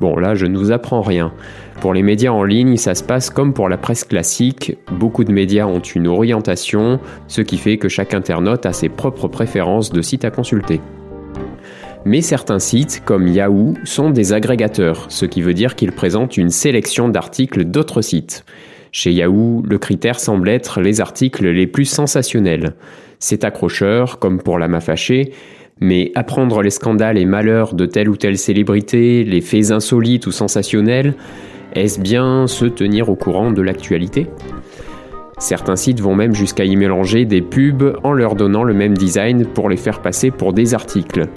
Bon, 0.00 0.16
là, 0.16 0.34
je 0.34 0.46
ne 0.46 0.56
vous 0.58 0.70
apprends 0.70 1.00
rien. 1.00 1.32
Pour 1.80 1.94
les 1.94 2.02
médias 2.02 2.32
en 2.32 2.42
ligne, 2.42 2.76
ça 2.76 2.96
se 2.96 3.04
passe 3.04 3.30
comme 3.30 3.54
pour 3.54 3.68
la 3.68 3.78
presse 3.78 4.02
classique. 4.02 4.76
Beaucoup 4.90 5.22
de 5.22 5.30
médias 5.30 5.66
ont 5.66 5.78
une 5.78 6.08
orientation, 6.08 6.98
ce 7.28 7.40
qui 7.40 7.56
fait 7.56 7.78
que 7.78 7.88
chaque 7.88 8.14
internaute 8.14 8.66
a 8.66 8.72
ses 8.72 8.88
propres 8.88 9.28
préférences 9.28 9.92
de 9.92 10.02
sites 10.02 10.24
à 10.24 10.30
consulter. 10.30 10.80
Mais 12.04 12.20
certains 12.20 12.58
sites, 12.58 13.02
comme 13.04 13.28
Yahoo, 13.28 13.74
sont 13.84 14.10
des 14.10 14.32
agrégateurs, 14.32 15.06
ce 15.08 15.24
qui 15.24 15.40
veut 15.40 15.54
dire 15.54 15.76
qu'ils 15.76 15.92
présentent 15.92 16.36
une 16.36 16.50
sélection 16.50 17.08
d'articles 17.08 17.64
d'autres 17.64 18.02
sites. 18.02 18.44
Chez 18.90 19.12
Yahoo, 19.12 19.62
le 19.64 19.78
critère 19.78 20.18
semble 20.18 20.48
être 20.48 20.80
les 20.80 21.00
articles 21.00 21.46
les 21.46 21.68
plus 21.68 21.84
sensationnels. 21.84 22.74
C'est 23.20 23.44
accrocheur, 23.44 24.18
comme 24.18 24.42
pour 24.42 24.58
la 24.58 24.80
fâchée, 24.80 25.32
mais 25.80 26.10
apprendre 26.16 26.60
les 26.62 26.70
scandales 26.70 27.18
et 27.18 27.24
malheurs 27.24 27.74
de 27.74 27.86
telle 27.86 28.08
ou 28.08 28.16
telle 28.16 28.38
célébrité, 28.38 29.22
les 29.22 29.40
faits 29.40 29.70
insolites 29.70 30.26
ou 30.26 30.32
sensationnels, 30.32 31.14
est-ce 31.74 32.00
bien 32.00 32.46
se 32.46 32.64
tenir 32.64 33.08
au 33.08 33.16
courant 33.16 33.50
de 33.50 33.62
l'actualité? 33.62 34.26
Certains 35.38 35.76
sites 35.76 36.00
vont 36.00 36.14
même 36.14 36.34
jusqu'à 36.34 36.64
y 36.64 36.74
mélanger 36.76 37.24
des 37.24 37.42
pubs 37.42 37.96
en 38.02 38.12
leur 38.12 38.34
donnant 38.34 38.64
le 38.64 38.74
même 38.74 38.96
design 38.98 39.46
pour 39.46 39.68
les 39.68 39.76
faire 39.76 40.02
passer 40.02 40.30
pour 40.30 40.52
des 40.52 40.74
articles. 40.74 41.28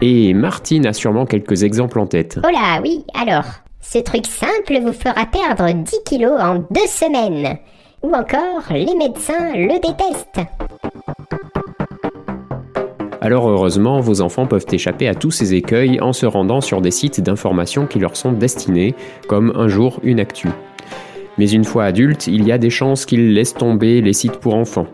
Et 0.00 0.34
Martine 0.34 0.86
a 0.86 0.92
sûrement 0.92 1.24
quelques 1.24 1.62
exemples 1.62 2.00
en 2.00 2.06
tête. 2.06 2.38
Oh 2.44 2.50
là, 2.50 2.80
oui, 2.82 3.04
alors. 3.14 3.44
Ce 3.80 3.98
truc 3.98 4.26
simple 4.26 4.80
vous 4.82 4.92
fera 4.92 5.26
perdre 5.26 5.72
10 5.72 5.96
kilos 6.04 6.40
en 6.40 6.56
deux 6.70 6.86
semaines. 6.86 7.58
Ou 8.02 8.12
encore, 8.12 8.64
les 8.70 8.94
médecins 8.96 9.52
le 9.54 9.80
détestent. 9.80 10.40
Alors 13.24 13.48
heureusement, 13.48 14.00
vos 14.00 14.20
enfants 14.20 14.46
peuvent 14.46 14.66
échapper 14.70 15.08
à 15.08 15.14
tous 15.14 15.30
ces 15.30 15.54
écueils 15.54 15.98
en 15.98 16.12
se 16.12 16.26
rendant 16.26 16.60
sur 16.60 16.82
des 16.82 16.90
sites 16.90 17.22
d'information 17.22 17.86
qui 17.86 17.98
leur 17.98 18.18
sont 18.18 18.32
destinés, 18.32 18.94
comme 19.28 19.50
un 19.56 19.66
jour 19.66 19.98
une 20.02 20.20
actu. 20.20 20.48
Mais 21.38 21.50
une 21.50 21.64
fois 21.64 21.84
adultes, 21.84 22.26
il 22.26 22.44
y 22.44 22.52
a 22.52 22.58
des 22.58 22.68
chances 22.68 23.06
qu'ils 23.06 23.32
laissent 23.32 23.54
tomber 23.54 24.02
les 24.02 24.12
sites 24.12 24.36
pour 24.36 24.54
enfants. 24.54 24.86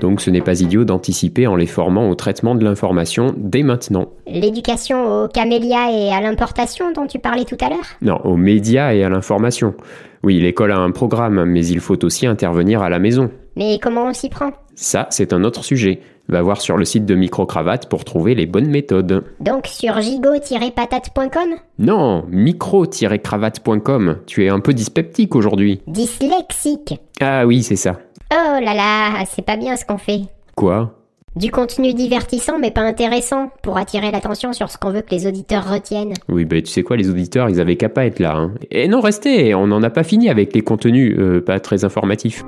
Donc 0.00 0.22
ce 0.22 0.30
n'est 0.30 0.40
pas 0.40 0.62
idiot 0.62 0.86
d'anticiper 0.86 1.46
en 1.46 1.56
les 1.56 1.66
formant 1.66 2.08
au 2.08 2.14
traitement 2.14 2.54
de 2.54 2.64
l'information 2.64 3.34
dès 3.36 3.62
maintenant. 3.62 4.08
L'éducation 4.26 5.24
aux 5.24 5.28
camélias 5.28 5.90
et 5.92 6.08
à 6.10 6.22
l'importation 6.22 6.90
dont 6.92 7.06
tu 7.06 7.18
parlais 7.18 7.44
tout 7.44 7.58
à 7.60 7.68
l'heure? 7.68 7.86
Non, 8.00 8.16
aux 8.24 8.38
médias 8.38 8.94
et 8.94 9.04
à 9.04 9.10
l'information. 9.10 9.74
Oui, 10.22 10.40
l'école 10.40 10.72
a 10.72 10.78
un 10.78 10.90
programme, 10.90 11.44
mais 11.44 11.66
il 11.66 11.80
faut 11.80 12.02
aussi 12.02 12.26
intervenir 12.26 12.80
à 12.80 12.88
la 12.88 12.98
maison. 12.98 13.30
Mais 13.56 13.78
comment 13.78 14.06
on 14.06 14.14
s'y 14.14 14.30
prend? 14.30 14.52
Ça, 14.74 15.06
c'est 15.10 15.34
un 15.34 15.44
autre 15.44 15.64
sujet. 15.64 16.00
Va 16.28 16.42
voir 16.42 16.60
sur 16.60 16.76
le 16.76 16.84
site 16.84 17.06
de 17.06 17.14
Microcravate 17.14 17.88
pour 17.88 18.04
trouver 18.04 18.34
les 18.34 18.44
bonnes 18.44 18.68
méthodes. 18.68 19.24
Donc 19.40 19.66
sur 19.66 19.98
gigot-patate.com 20.00 21.54
Non, 21.78 22.24
micro-cravate.com. 22.28 24.18
Tu 24.26 24.44
es 24.44 24.50
un 24.50 24.60
peu 24.60 24.74
dyspeptique 24.74 25.34
aujourd'hui. 25.34 25.80
Dyslexique. 25.86 27.00
Ah 27.20 27.46
oui, 27.46 27.62
c'est 27.62 27.76
ça. 27.76 27.98
Oh 28.30 28.60
là 28.62 28.74
là, 28.74 29.24
c'est 29.26 29.44
pas 29.44 29.56
bien 29.56 29.76
ce 29.76 29.86
qu'on 29.86 29.96
fait. 29.96 30.20
Quoi? 30.54 30.94
Du 31.34 31.50
contenu 31.50 31.94
divertissant 31.94 32.58
mais 32.58 32.72
pas 32.72 32.80
intéressant 32.80 33.50
pour 33.62 33.78
attirer 33.78 34.10
l'attention 34.10 34.52
sur 34.52 34.70
ce 34.70 34.76
qu'on 34.76 34.90
veut 34.90 35.02
que 35.02 35.14
les 35.14 35.26
auditeurs 35.26 35.70
retiennent. 35.72 36.14
Oui, 36.28 36.44
bah 36.44 36.60
tu 36.60 36.66
sais 36.66 36.82
quoi, 36.82 36.96
les 36.96 37.08
auditeurs, 37.08 37.48
ils 37.48 37.60
avaient 37.60 37.76
qu'à 37.76 37.88
pas 37.88 38.04
être 38.04 38.18
là. 38.18 38.34
Hein. 38.34 38.54
Et 38.70 38.88
non, 38.88 39.00
restez, 39.00 39.54
on 39.54 39.68
n'en 39.68 39.82
a 39.82 39.90
pas 39.90 40.02
fini 40.02 40.28
avec 40.28 40.52
les 40.52 40.62
contenus 40.62 41.16
euh, 41.18 41.40
pas 41.40 41.60
très 41.60 41.84
informatifs. 41.84 42.44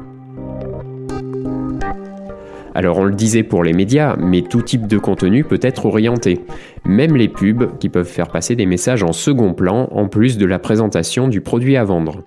Alors 2.74 2.98
on 2.98 3.04
le 3.04 3.14
disait 3.14 3.42
pour 3.42 3.64
les 3.64 3.72
médias, 3.72 4.16
mais 4.16 4.42
tout 4.42 4.62
type 4.62 4.86
de 4.86 4.98
contenu 4.98 5.44
peut 5.44 5.58
être 5.62 5.86
orienté. 5.86 6.40
Même 6.84 7.16
les 7.16 7.28
pubs 7.28 7.78
qui 7.78 7.88
peuvent 7.88 8.06
faire 8.06 8.28
passer 8.28 8.56
des 8.56 8.66
messages 8.66 9.02
en 9.02 9.12
second 9.12 9.54
plan 9.54 9.88
en 9.90 10.08
plus 10.08 10.38
de 10.38 10.46
la 10.46 10.58
présentation 10.58 11.28
du 11.28 11.40
produit 11.40 11.76
à 11.76 11.84
vendre. 11.84 12.22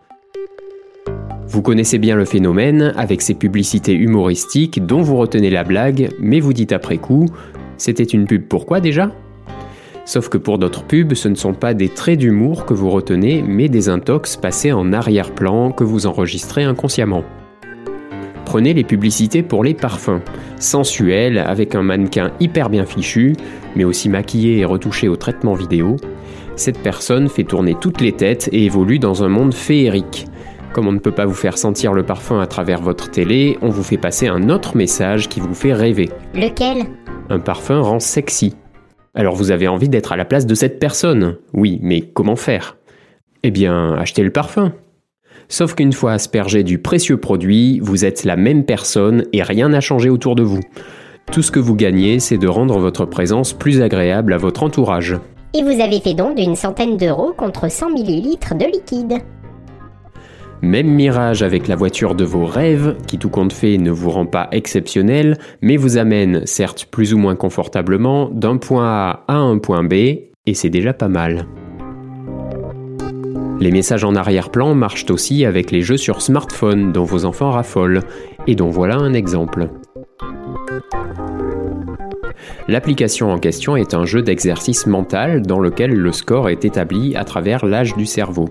Vous 1.48 1.62
connaissez 1.62 2.00
bien 2.00 2.16
le 2.16 2.26
phénomène 2.26 2.94
avec 2.98 3.22
ces 3.22 3.36
publicités 3.36 3.94
humoristiques 3.94 4.86
dont 4.86 5.02
vous 5.02 5.18
retenez 5.18 5.50
la 5.50 5.64
blague, 5.64 6.10
mais 6.20 6.40
vous 6.40 6.54
dites 6.54 6.72
après 6.72 6.98
coup 6.98 7.28
C'était 7.78 8.04
une 8.04 8.26
pub 8.26 8.48
pourquoi 8.48 8.80
déjà? 8.80 9.12
Sauf 10.06 10.28
que 10.28 10.38
pour 10.38 10.58
d'autres 10.58 10.84
pubs, 10.84 11.14
ce 11.14 11.30
ne 11.30 11.36
sont 11.36 11.54
pas 11.54 11.74
des 11.74 11.90
traits 11.90 12.20
d'humour 12.20 12.66
que 12.66 12.74
vous 12.74 12.90
retenez, 12.90 13.42
mais 13.42 13.70
des 13.70 13.88
intox 13.88 14.36
passés 14.36 14.74
en 14.74 14.92
arrière-plan 14.92 15.72
que 15.72 15.86
vous 15.86 16.08
enregistrez 16.08 16.64
inconsciemment. 16.64 17.24
Prenez 18.46 18.74
les 18.74 18.84
publicités 18.84 19.44
pour 19.44 19.64
les 19.64 19.74
parfums. 19.74 20.22
Sensuelles, 20.60 21.38
avec 21.38 21.76
un 21.76 21.84
mannequin 21.84 22.32
hyper 22.40 22.70
bien 22.70 22.86
fichu, 22.86 23.36
mais 23.76 23.84
aussi 23.84 24.10
maquillé 24.10 24.60
et 24.60 24.66
retouché 24.66 25.08
au 25.08 25.16
traitement 25.16 25.54
vidéo. 25.54 25.96
Cette 26.56 26.80
personne 26.80 27.30
fait 27.30 27.44
tourner 27.44 27.76
toutes 27.80 28.02
les 28.02 28.12
têtes 28.12 28.50
et 28.52 28.66
évolue 28.66 29.00
dans 29.00 29.24
un 29.24 29.30
monde 29.30 29.54
féerique. 29.54 30.28
Comme 30.72 30.88
on 30.88 30.92
ne 30.92 31.00
peut 31.00 31.12
pas 31.12 31.26
vous 31.26 31.34
faire 31.34 31.58
sentir 31.58 31.94
le 31.94 32.04
parfum 32.04 32.40
à 32.40 32.48
travers 32.48 32.82
votre 32.82 33.10
télé, 33.10 33.58
on 33.62 33.70
vous 33.70 33.84
fait 33.84 33.98
passer 33.98 34.28
un 34.28 34.50
autre 34.50 34.76
message 34.76 35.30
qui 35.30 35.40
vous 35.40 35.54
fait 35.54 35.74
rêver. 35.74 36.10
Lequel? 36.36 36.86
Un 37.30 37.40
parfum 37.40 37.82
rend 37.82 38.00
sexy. 38.00 38.56
Alors 39.16 39.36
vous 39.36 39.52
avez 39.52 39.68
envie 39.68 39.90
d'être 39.90 40.12
à 40.12 40.18
la 40.18 40.26
place 40.26 40.46
de 40.46 40.56
cette 40.56 40.80
personne? 40.80 41.38
Oui, 41.54 41.80
mais 41.82 42.02
comment 42.02 42.36
faire? 42.36 42.78
Eh 43.44 43.52
bien, 43.52 43.94
achetez 43.94 44.24
le 44.24 44.32
parfum. 44.32 44.74
Sauf 45.48 45.76
qu'une 45.76 45.94
fois 45.94 46.14
aspergé 46.14 46.64
du 46.64 46.78
précieux 46.78 47.18
produit, 47.18 47.80
vous 47.82 48.06
êtes 48.06 48.24
la 48.24 48.36
même 48.36 48.66
personne 48.66 49.26
et 49.34 49.44
rien 49.44 49.70
n'a 49.70 49.82
changé 49.82 50.10
autour 50.10 50.36
de 50.36 50.44
vous. 50.44 50.62
Tout 51.32 51.42
ce 51.42 51.52
que 51.52 51.60
vous 51.60 51.76
gagnez, 51.76 52.20
c'est 52.20 52.38
de 52.38 52.48
rendre 52.48 52.80
votre 52.80 53.06
présence 53.06 53.54
plus 53.54 53.82
agréable 53.82 54.34
à 54.34 54.38
votre 54.38 54.64
entourage. 54.64 55.18
Et 55.56 55.64
vous 55.64 55.82
avez 55.82 56.00
fait 56.00 56.14
donc 56.14 56.36
d'une 56.36 56.56
centaine 56.56 56.98
d'euros 56.98 57.34
contre 57.36 57.70
100 57.70 57.92
millilitres 57.92 58.56
de 58.56 58.66
liquide. 58.66 59.22
Même 60.64 60.88
mirage 60.88 61.44
avec 61.44 61.68
la 61.68 61.76
voiture 61.76 62.16
de 62.16 62.24
vos 62.24 62.46
rêves, 62.46 62.96
qui 63.06 63.18
tout 63.18 63.30
compte 63.30 63.52
fait 63.52 63.78
ne 63.78 63.92
vous 63.92 64.10
rend 64.10 64.26
pas 64.26 64.48
exceptionnel, 64.52 65.38
mais 65.62 65.76
vous 65.76 65.98
amène, 65.98 66.46
certes 66.46 66.86
plus 66.90 67.14
ou 67.14 67.18
moins 67.18 67.36
confortablement, 67.36 68.30
d'un 68.30 68.56
point 68.56 68.88
A 68.88 69.24
à 69.28 69.36
un 69.36 69.58
point 69.58 69.84
B, 69.84 69.94
et 69.94 70.54
c'est 70.54 70.70
déjà 70.70 70.94
pas 70.94 71.10
mal. 71.10 71.46
Les 73.60 73.72
messages 73.72 74.04
en 74.04 74.16
arrière-plan 74.16 74.76
marchent 74.76 75.10
aussi 75.10 75.46
avec 75.46 75.72
les 75.72 75.82
jeux 75.82 75.98
sur 75.98 76.22
smartphone 76.22 76.92
dont 76.92 77.04
vos 77.04 77.26
enfants 77.26 77.52
raffolent, 77.52 78.02
et 78.48 78.56
dont 78.56 78.70
voilà 78.70 78.98
un 78.98 79.14
exemple. 79.14 79.70
L'application 82.68 83.32
en 83.32 83.40
question 83.40 83.76
est 83.76 83.94
un 83.94 84.06
jeu 84.06 84.22
d'exercice 84.22 84.88
mental 84.88 85.42
dans 85.42 85.60
lequel 85.60 85.94
le 85.94 86.12
score 86.12 86.50
est 86.50 86.66
établi 86.66 87.16
à 87.16 87.26
travers 87.26 87.66
l'âge 87.66 87.96
du 87.96 88.06
cerveau, 88.06 88.50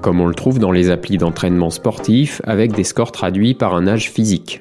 comme 0.00 0.20
on 0.20 0.26
le 0.26 0.34
trouve 0.34 0.58
dans 0.58 0.72
les 0.72 0.90
applis 0.90 1.16
d'entraînement 1.16 1.70
sportif 1.70 2.40
avec 2.44 2.72
des 2.72 2.84
scores 2.84 3.12
traduits 3.12 3.54
par 3.54 3.74
un 3.74 3.86
âge 3.86 4.10
physique. 4.10 4.60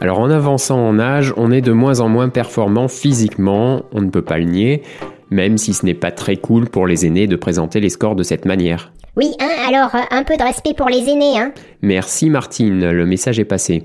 Alors 0.00 0.20
en 0.20 0.30
avançant 0.30 0.84
en 0.84 0.98
âge, 0.98 1.32
on 1.36 1.52
est 1.52 1.60
de 1.60 1.72
moins 1.72 2.00
en 2.00 2.08
moins 2.08 2.28
performant 2.28 2.88
physiquement, 2.88 3.84
on 3.92 4.00
ne 4.00 4.10
peut 4.10 4.22
pas 4.22 4.38
le 4.38 4.44
nier, 4.44 4.82
même 5.30 5.58
si 5.58 5.74
ce 5.74 5.84
n'est 5.84 5.94
pas 5.94 6.10
très 6.10 6.36
cool 6.36 6.68
pour 6.68 6.86
les 6.86 7.06
aînés 7.06 7.26
de 7.26 7.36
présenter 7.36 7.80
les 7.80 7.88
scores 7.88 8.16
de 8.16 8.22
cette 8.22 8.44
manière. 8.44 8.92
Oui, 9.14 9.32
hein, 9.40 9.50
alors 9.68 9.94
euh, 9.94 10.04
un 10.10 10.24
peu 10.24 10.38
de 10.38 10.42
respect 10.42 10.72
pour 10.74 10.88
les 10.88 11.10
aînés, 11.10 11.38
hein. 11.38 11.52
Merci 11.82 12.30
Martine, 12.30 12.90
le 12.90 13.04
message 13.04 13.38
est 13.38 13.44
passé. 13.44 13.84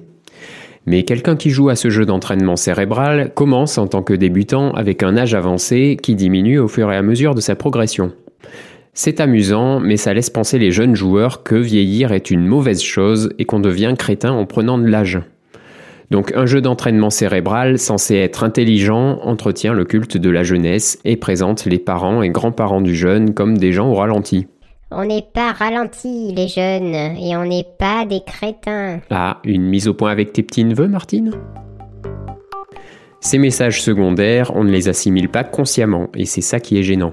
Mais 0.86 1.04
quelqu'un 1.04 1.36
qui 1.36 1.50
joue 1.50 1.68
à 1.68 1.76
ce 1.76 1.90
jeu 1.90 2.06
d'entraînement 2.06 2.56
cérébral 2.56 3.34
commence 3.34 3.78
en 3.78 3.88
tant 3.88 4.04
que 4.04 4.14
débutant 4.14 4.72
avec 4.72 5.04
un 5.04 5.18
âge 5.18 5.34
avancé 5.34 5.98
qui 6.02 6.16
diminue 6.16 6.60
au 6.60 6.70
fur 6.70 6.90
et 6.94 6.96
à 6.96 7.02
mesure 7.02 7.36
de 7.36 7.42
sa 7.42 7.56
progression. 7.56 8.14
C'est 8.94 9.20
amusant, 9.20 9.82
mais 9.82 9.98
ça 9.98 10.14
laisse 10.14 10.30
penser 10.30 10.60
les 10.60 10.72
jeunes 10.72 10.96
joueurs 10.96 11.44
que 11.44 11.56
vieillir 11.56 12.14
est 12.14 12.32
une 12.32 12.48
mauvaise 12.48 12.82
chose 12.82 13.30
et 13.38 13.44
qu'on 13.44 13.60
devient 13.60 13.96
crétin 14.00 14.32
en 14.32 14.46
prenant 14.46 14.78
de 14.78 14.88
l'âge. 14.88 15.20
Donc 16.10 16.32
un 16.38 16.46
jeu 16.46 16.62
d'entraînement 16.62 17.10
cérébral 17.10 17.80
censé 17.80 18.16
être 18.16 18.46
intelligent 18.46 19.20
entretient 19.24 19.74
le 19.74 19.84
culte 19.84 20.16
de 20.16 20.30
la 20.30 20.44
jeunesse 20.44 21.00
et 21.04 21.18
présente 21.18 21.66
les 21.66 21.80
parents 21.80 22.22
et 22.22 22.30
grands-parents 22.30 22.80
du 22.80 22.96
jeune 22.96 23.34
comme 23.34 23.58
des 23.58 23.74
gens 23.74 23.90
au 23.90 23.96
ralenti. 23.96 24.48
On 24.90 25.04
n'est 25.04 25.26
pas 25.34 25.52
ralentis, 25.52 26.34
les 26.34 26.48
jeunes, 26.48 26.96
et 26.96 27.36
on 27.36 27.44
n'est 27.44 27.66
pas 27.78 28.06
des 28.06 28.22
crétins. 28.22 29.02
Ah, 29.10 29.42
une 29.44 29.64
mise 29.64 29.90
au 29.90 29.94
point 29.94 30.12
avec 30.12 30.32
tes 30.32 30.44
petits-neveux, 30.44 30.88
Martine? 30.88 31.32
Ces 33.20 33.38
messages 33.38 33.82
secondaires, 33.82 34.54
on 34.56 34.64
ne 34.64 34.72
les 34.72 34.88
assimile 34.88 35.28
pas 35.28 35.44
consciemment, 35.44 36.08
et 36.16 36.24
c'est 36.24 36.40
ça 36.40 36.62
qui 36.62 36.78
est 36.78 36.84
gênant. 36.84 37.12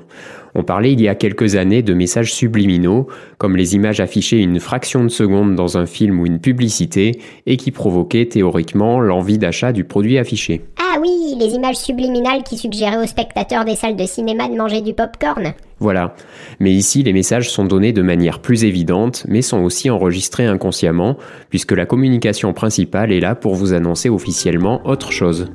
On 0.55 0.63
parlait 0.63 0.93
il 0.93 1.01
y 1.01 1.09
a 1.09 1.17
quelques 1.17 1.57
années 1.57 1.83
de 1.83 1.95
messages 1.95 2.33
subliminaux, 2.33 3.09
comme 3.39 3.57
les 3.57 3.75
images 3.75 3.99
affichées 3.99 4.39
une 4.39 4.61
fraction 4.61 5.03
de 5.03 5.09
seconde 5.09 5.57
dans 5.57 5.77
un 5.77 5.87
film 5.87 6.21
ou 6.21 6.27
une 6.27 6.39
publicité, 6.39 7.21
et 7.47 7.57
qui 7.57 7.73
provoquaient 7.73 8.27
théoriquement 8.27 9.01
l'envie 9.01 9.39
d'achat 9.39 9.73
du 9.73 9.83
produit 9.83 10.19
affiché. 10.19 10.63
Ah 10.79 11.01
oui, 11.01 11.35
les 11.41 11.55
images 11.55 11.79
subliminales 11.79 12.45
qui 12.45 12.57
suggéraient 12.57 13.03
aux 13.03 13.09
spectateurs 13.09 13.65
des 13.65 13.75
salles 13.75 13.97
de 13.97 14.07
cinéma 14.07 14.47
de 14.49 14.55
manger 14.55 14.81
du 14.81 14.95
pop-corn. 14.95 15.55
Voilà. 15.79 16.15
Mais 16.61 16.73
ici, 16.73 17.03
les 17.03 17.13
messages 17.13 17.51
sont 17.51 17.65
donnés 17.65 17.93
de 17.93 18.03
manière 18.03 18.41
plus 18.41 18.65
évidente, 18.65 19.25
mais 19.29 19.43
sont 19.43 19.61
aussi 19.61 19.91
enregistrés 19.91 20.47
inconsciemment, 20.47 21.17
puisque 21.51 21.73
la 21.73 21.87
communication 21.87 22.53
principale 22.53 23.13
est 23.13 23.21
là 23.21 23.35
pour 23.35 23.55
vous 23.55 23.73
annoncer 23.73 24.09
officiellement 24.09 24.87
autre 24.87 25.13
chose. 25.13 25.51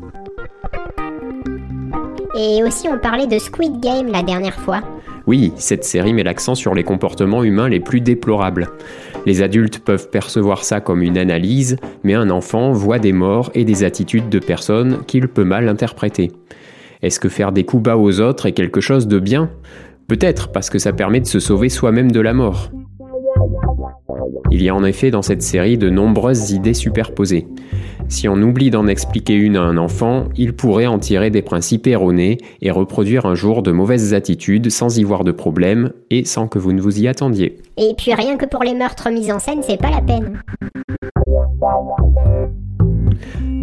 Et 2.38 2.64
aussi 2.64 2.88
on 2.88 2.98
parlait 2.98 3.28
de 3.28 3.38
Squid 3.38 3.82
Game 3.82 4.08
la 4.12 4.24
dernière 4.24 4.56
fois. 4.56 4.82
Oui, 5.28 5.52
cette 5.58 5.84
série 5.84 6.14
met 6.14 6.24
l'accent 6.24 6.56
sur 6.56 6.74
les 6.74 6.84
comportements 6.84 7.44
humains 7.44 7.68
les 7.68 7.80
plus 7.80 8.02
déplorables. 8.02 8.70
Les 9.26 9.42
adultes 9.42 9.80
peuvent 9.80 10.10
percevoir 10.10 10.64
ça 10.64 10.80
comme 10.80 11.02
une 11.02 11.18
analyse, 11.18 11.76
mais 12.04 12.14
un 12.14 12.30
enfant 12.30 12.72
voit 12.72 13.00
des 13.00 13.12
morts 13.12 13.52
et 13.56 13.66
des 13.66 13.84
attitudes 13.84 14.30
de 14.30 14.40
personnes 14.40 15.04
qu'il 15.06 15.28
peut 15.28 15.44
mal 15.44 15.68
interpréter. 15.68 16.32
Est-ce 17.02 17.20
que 17.20 17.30
faire 17.30 17.52
des 17.52 17.66
coups 17.66 17.84
bas 17.84 17.98
aux 17.98 18.22
autres 18.22 18.46
est 18.46 18.54
quelque 18.54 18.82
chose 18.82 19.08
de 19.08 19.20
bien? 19.20 19.50
Peut-être 20.10 20.52
parce 20.52 20.72
que 20.72 20.80
ça 20.80 20.92
permet 20.92 21.20
de 21.20 21.28
se 21.28 21.40
sauver 21.40 21.70
soi-même 21.70 22.12
de 22.12 22.20
la 22.20 22.34
mort. 22.34 22.72
Il 24.50 24.64
y 24.64 24.70
a 24.70 24.74
en 24.74 24.84
effet 24.84 25.12
dans 25.12 25.22
cette 25.22 25.44
série 25.44 25.78
de 25.78 25.92
nombreuses 25.92 26.50
idées 26.50 26.74
superposées. 26.74 27.46
Si 28.08 28.28
on 28.28 28.42
oublie 28.42 28.72
d'en 28.72 28.88
expliquer 28.88 29.36
une 29.36 29.56
à 29.56 29.62
un 29.62 29.78
enfant, 29.78 30.26
il 30.36 30.54
pourrait 30.54 30.88
en 30.88 30.98
tirer 30.98 31.30
des 31.30 31.44
principes 31.44 31.86
erronés 31.86 32.40
et 32.60 32.72
reproduire 32.72 33.28
un 33.28 33.36
jour 33.36 33.62
de 33.62 33.72
mauvaises 33.72 34.16
attitudes 34.16 34.72
sans 34.72 34.98
y 34.98 35.04
voir 35.04 35.24
de 35.24 35.32
problème 35.32 35.92
et 36.10 36.26
sans 36.26 36.48
que 36.48 36.58
vous 36.58 36.74
ne 36.74 36.82
vous 36.82 37.00
y 37.00 37.08
attendiez. 37.08 37.58
Et 37.78 37.94
puis 37.96 38.16
rien 38.16 38.36
que 38.36 38.48
pour 38.48 38.64
les 38.64 38.74
meurtres 38.74 39.12
mis 39.12 39.32
en 39.32 39.38
scène, 39.38 39.62
c'est 39.62 39.80
pas 39.80 39.92
la 39.92 40.02
peine. 40.02 40.42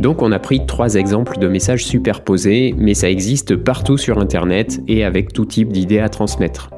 Donc 0.07 0.23
on 0.23 0.31
a 0.31 0.39
pris 0.39 0.65
trois 0.67 0.95
exemples 0.95 1.37
de 1.41 1.49
messages 1.49 1.85
superposés, 1.85 2.77
mais 2.79 2.95
ça 2.95 3.11
existe 3.11 3.57
partout 3.57 3.99
sur 3.99 4.21
Internet 4.21 4.81
et 4.87 5.03
avec 5.03 5.33
tout 5.33 5.45
type 5.45 5.73
d'idées 5.73 5.99
à 5.99 6.09
transmettre. 6.09 6.71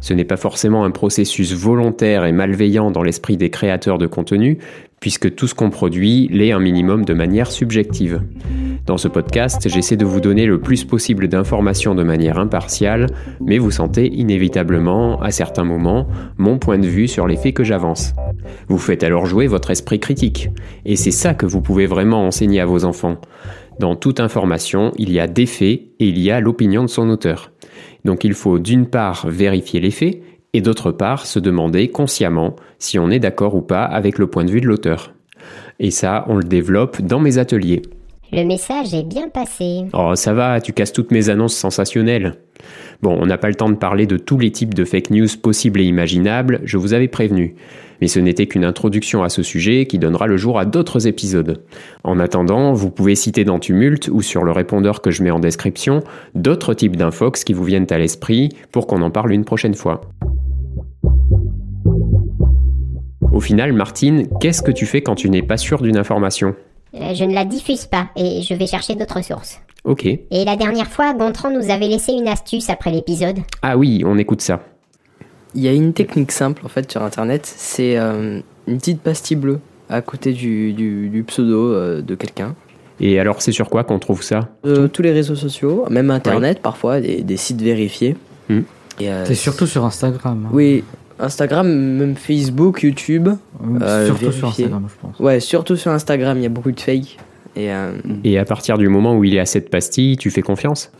Ce 0.00 0.14
n'est 0.14 0.24
pas 0.24 0.36
forcément 0.36 0.84
un 0.84 0.90
processus 0.90 1.52
volontaire 1.52 2.24
et 2.24 2.32
malveillant 2.32 2.90
dans 2.90 3.02
l'esprit 3.02 3.36
des 3.36 3.50
créateurs 3.50 3.98
de 3.98 4.06
contenu, 4.06 4.58
puisque 4.98 5.34
tout 5.34 5.46
ce 5.46 5.54
qu'on 5.54 5.70
produit 5.70 6.28
l'est 6.28 6.52
un 6.52 6.58
minimum 6.58 7.04
de 7.04 7.14
manière 7.14 7.50
subjective. 7.50 8.22
Dans 8.86 8.98
ce 8.98 9.08
podcast, 9.08 9.68
j'essaie 9.68 9.96
de 9.96 10.04
vous 10.04 10.20
donner 10.20 10.46
le 10.46 10.60
plus 10.60 10.84
possible 10.84 11.28
d'informations 11.28 11.94
de 11.94 12.02
manière 12.02 12.38
impartiale, 12.38 13.06
mais 13.40 13.58
vous 13.58 13.70
sentez 13.70 14.06
inévitablement, 14.12 15.20
à 15.22 15.30
certains 15.30 15.64
moments, 15.64 16.06
mon 16.38 16.58
point 16.58 16.78
de 16.78 16.86
vue 16.86 17.08
sur 17.08 17.26
les 17.26 17.36
faits 17.36 17.54
que 17.54 17.64
j'avance. 17.64 18.14
Vous 18.68 18.78
faites 18.78 19.02
alors 19.02 19.26
jouer 19.26 19.46
votre 19.46 19.70
esprit 19.70 20.00
critique, 20.00 20.48
et 20.84 20.96
c'est 20.96 21.10
ça 21.10 21.34
que 21.34 21.46
vous 21.46 21.60
pouvez 21.60 21.86
vraiment 21.86 22.26
enseigner 22.26 22.60
à 22.60 22.66
vos 22.66 22.84
enfants. 22.84 23.18
Dans 23.78 23.96
toute 23.96 24.20
information, 24.20 24.92
il 24.96 25.10
y 25.10 25.20
a 25.20 25.26
des 25.26 25.46
faits 25.46 25.80
et 25.98 26.06
il 26.06 26.18
y 26.18 26.30
a 26.30 26.40
l'opinion 26.40 26.82
de 26.82 26.88
son 26.88 27.08
auteur. 27.08 27.50
Donc 28.04 28.24
il 28.24 28.34
faut 28.34 28.58
d'une 28.58 28.86
part 28.86 29.26
vérifier 29.28 29.80
les 29.80 29.90
faits 29.90 30.20
et 30.52 30.60
d'autre 30.60 30.92
part 30.92 31.26
se 31.26 31.38
demander 31.38 31.88
consciemment 31.88 32.56
si 32.78 32.98
on 32.98 33.10
est 33.10 33.18
d'accord 33.18 33.54
ou 33.54 33.62
pas 33.62 33.84
avec 33.84 34.18
le 34.18 34.26
point 34.26 34.44
de 34.44 34.50
vue 34.50 34.60
de 34.60 34.66
l'auteur. 34.66 35.12
Et 35.78 35.90
ça, 35.90 36.24
on 36.28 36.36
le 36.36 36.44
développe 36.44 37.00
dans 37.00 37.20
mes 37.20 37.38
ateliers. 37.38 37.82
Le 38.32 38.44
message 38.44 38.94
est 38.94 39.02
bien 39.02 39.28
passé. 39.28 39.86
Oh, 39.92 40.14
ça 40.14 40.32
va, 40.32 40.60
tu 40.60 40.72
casses 40.72 40.92
toutes 40.92 41.10
mes 41.10 41.30
annonces 41.30 41.56
sensationnelles. 41.56 42.36
Bon, 43.02 43.16
on 43.18 43.24
n'a 43.24 43.38
pas 43.38 43.48
le 43.48 43.54
temps 43.54 43.70
de 43.70 43.76
parler 43.76 44.06
de 44.06 44.18
tous 44.18 44.38
les 44.38 44.50
types 44.50 44.74
de 44.74 44.84
fake 44.84 45.10
news 45.10 45.28
possibles 45.40 45.80
et 45.80 45.84
imaginables, 45.84 46.60
je 46.64 46.76
vous 46.76 46.92
avais 46.92 47.08
prévenu. 47.08 47.54
Mais 48.00 48.08
ce 48.08 48.20
n'était 48.20 48.46
qu'une 48.46 48.64
introduction 48.64 49.22
à 49.22 49.28
ce 49.28 49.42
sujet 49.42 49.86
qui 49.86 49.98
donnera 49.98 50.26
le 50.26 50.36
jour 50.36 50.58
à 50.58 50.64
d'autres 50.66 51.06
épisodes. 51.06 51.62
En 52.04 52.18
attendant, 52.18 52.72
vous 52.72 52.90
pouvez 52.90 53.14
citer 53.14 53.44
dans 53.44 53.58
Tumult 53.58 54.08
ou 54.08 54.20
sur 54.20 54.42
le 54.42 54.52
répondeur 54.52 55.00
que 55.00 55.10
je 55.10 55.22
mets 55.22 55.30
en 55.30 55.38
description 55.38 56.02
d'autres 56.34 56.74
types 56.74 56.96
d'infox 56.96 57.44
qui 57.44 57.54
vous 57.54 57.64
viennent 57.64 57.86
à 57.90 57.98
l'esprit 57.98 58.50
pour 58.70 58.86
qu'on 58.86 59.02
en 59.02 59.10
parle 59.10 59.32
une 59.32 59.44
prochaine 59.44 59.74
fois. 59.74 60.02
Au 63.32 63.40
final, 63.40 63.72
Martine, 63.72 64.28
qu'est-ce 64.40 64.62
que 64.62 64.72
tu 64.72 64.84
fais 64.84 65.02
quand 65.02 65.14
tu 65.14 65.30
n'es 65.30 65.42
pas 65.42 65.56
sûr 65.56 65.80
d'une 65.80 65.96
information? 65.96 66.54
Euh, 66.94 67.14
Je 67.14 67.24
ne 67.24 67.32
la 67.32 67.44
diffuse 67.44 67.86
pas 67.86 68.08
et 68.16 68.42
je 68.42 68.54
vais 68.54 68.66
chercher 68.66 68.94
d'autres 68.94 69.22
sources. 69.22 69.60
Ok. 69.84 70.04
Et 70.06 70.44
la 70.44 70.56
dernière 70.56 70.88
fois, 70.88 71.14
Gontran 71.14 71.50
nous 71.50 71.70
avait 71.70 71.88
laissé 71.88 72.12
une 72.12 72.28
astuce 72.28 72.68
après 72.70 72.90
l'épisode. 72.90 73.38
Ah 73.62 73.76
oui, 73.78 74.02
on 74.06 74.18
écoute 74.18 74.40
ça. 74.42 74.60
Il 75.54 75.62
y 75.62 75.68
a 75.68 75.72
une 75.72 75.92
technique 75.92 76.30
simple 76.32 76.62
en 76.64 76.68
fait 76.68 76.90
sur 76.90 77.02
internet, 77.02 77.42
c'est 77.44 77.96
euh, 77.98 78.40
une 78.68 78.78
petite 78.78 79.00
pastille 79.00 79.36
bleue 79.36 79.58
à 79.88 80.00
côté 80.00 80.32
du, 80.32 80.72
du- 80.72 81.08
du 81.08 81.24
pseudo 81.24 81.72
euh, 81.72 82.02
de 82.02 82.14
quelqu'un. 82.14 82.54
Et 83.00 83.18
alors, 83.18 83.40
c'est 83.42 83.50
sur 83.50 83.70
quoi 83.70 83.82
qu'on 83.82 83.98
trouve 83.98 84.22
ça? 84.22 84.50
Euh, 84.66 84.86
tous 84.86 85.00
les 85.02 85.10
réseaux 85.12 85.34
sociaux, 85.34 85.86
même 85.90 86.10
internet 86.10 86.60
parfois, 86.60 87.00
des, 87.00 87.22
des 87.22 87.36
sites 87.38 87.62
vérifiés. 87.62 88.14
Hmm. 88.50 88.60
Et, 89.00 89.10
euh, 89.10 89.24
C'est 89.24 89.34
surtout 89.34 89.66
sur 89.66 89.84
Instagram. 89.86 90.44
hein. 90.46 90.50
Oui, 90.52 90.84
Instagram, 91.18 91.66
même 91.72 92.14
Facebook, 92.16 92.82
YouTube. 92.82 93.28
euh, 93.80 94.06
surtout 94.06 94.20
sur 94.32 94.40
vérifier. 94.42 94.64
Instagram, 94.66 94.86
je 94.88 94.94
pense. 95.00 95.18
Ouais, 95.18 95.40
surtout 95.40 95.76
sur 95.76 95.90
Instagram, 95.90 96.36
il 96.36 96.42
y 96.42 96.46
a 96.46 96.50
beaucoup 96.50 96.70
de 96.70 96.78
fake. 96.80 97.16
Et 97.56 97.72
euh, 97.72 97.92
Et 98.24 98.38
à 98.38 98.44
partir 98.44 98.78
du 98.78 98.88
moment 98.88 99.16
où 99.16 99.24
il 99.24 99.34
est 99.34 99.40
à 99.40 99.46
cette 99.46 99.70
pastille, 99.70 100.16
tu 100.16 100.30
fais 100.30 100.42
confiance 100.42 100.90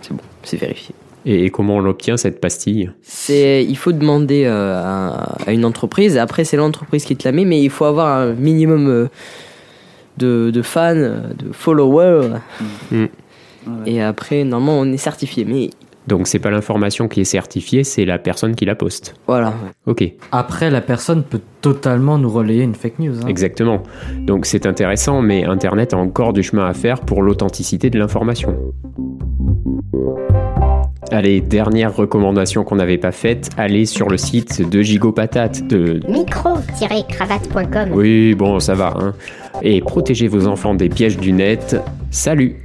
c'est 0.00 0.12
bon, 0.12 0.22
c'est 0.42 0.58
vérifié. 0.58 0.94
Et 1.26 1.48
comment 1.48 1.76
on 1.76 1.80
l'obtient 1.80 2.18
cette 2.18 2.38
pastille? 2.38 2.90
C'est, 3.02 3.64
il 3.64 3.76
faut 3.76 3.92
demander 3.92 4.44
euh, 4.44 4.76
à, 4.76 5.36
à 5.46 5.52
une 5.52 5.64
entreprise. 5.64 6.18
Après, 6.18 6.44
c'est 6.44 6.58
l'entreprise 6.58 7.04
qui 7.06 7.16
te 7.16 7.26
la 7.26 7.32
met, 7.32 7.46
mais 7.46 7.62
il 7.62 7.70
faut 7.70 7.86
avoir 7.86 8.18
un 8.18 8.34
minimum 8.34 8.88
euh, 8.88 9.06
de, 10.18 10.50
de 10.52 10.62
fans, 10.62 10.94
de 10.94 11.52
followers. 11.52 12.28
Mm. 12.90 13.06
Et 13.86 14.02
après, 14.02 14.44
normalement, 14.44 14.78
on 14.78 14.92
est 14.92 14.98
certifié. 14.98 15.46
Mais 15.46 15.70
Donc 16.06 16.26
c'est 16.26 16.38
pas 16.38 16.50
l'information 16.50 17.08
qui 17.08 17.22
est 17.22 17.24
certifiée, 17.24 17.82
c'est 17.82 18.04
la 18.04 18.18
personne 18.18 18.54
qui 18.54 18.64
la 18.66 18.74
poste. 18.74 19.14
voilà. 19.26 19.54
Ok, 19.86 20.04
Après, 20.32 20.70
la 20.70 20.80
personne 20.82 21.22
peut 21.22 21.40
totalement 21.62 22.18
nous 22.18 22.28
relayer 22.30 22.62
une 22.62 22.74
fake 22.74 22.98
news. 22.98 23.22
hein. 23.24 23.26
exactement. 23.28 23.82
Donc 24.18 24.44
c'est 24.44 24.66
intéressant, 24.66 25.22
mais 25.22 25.44
Internet 25.44 25.94
a 25.94 25.96
encore 25.96 26.32
du 26.34 26.42
chemin 26.42 26.66
à 26.66 26.74
faire 26.74 27.00
pour 27.00 27.22
l'authenticité 27.22 27.88
de 27.88 27.98
l'information. 27.98 28.54
Allez, 31.10 31.40
dernière 31.40 31.94
recommandation 31.94 32.64
qu'on 32.64 32.76
n'avait 32.76 32.98
pas 32.98 33.12
faite, 33.12 33.50
allez 33.56 33.84
sur 33.86 34.08
le 34.08 34.16
site 34.16 34.68
de 34.68 34.82
Gigopatate 34.82 35.66
de... 35.66 36.00
Micro-cravate.com. 36.08 37.90
Oui, 37.92 38.34
bon, 38.34 38.58
ça 38.58 38.74
va, 38.74 38.94
hein. 38.98 39.14
Et 39.62 39.80
protégez 39.80 40.26
vos 40.28 40.46
enfants 40.48 40.74
des 40.74 40.88
pièges 40.88 41.18
du 41.18 41.32
net. 41.32 41.76
Salut 42.10 42.56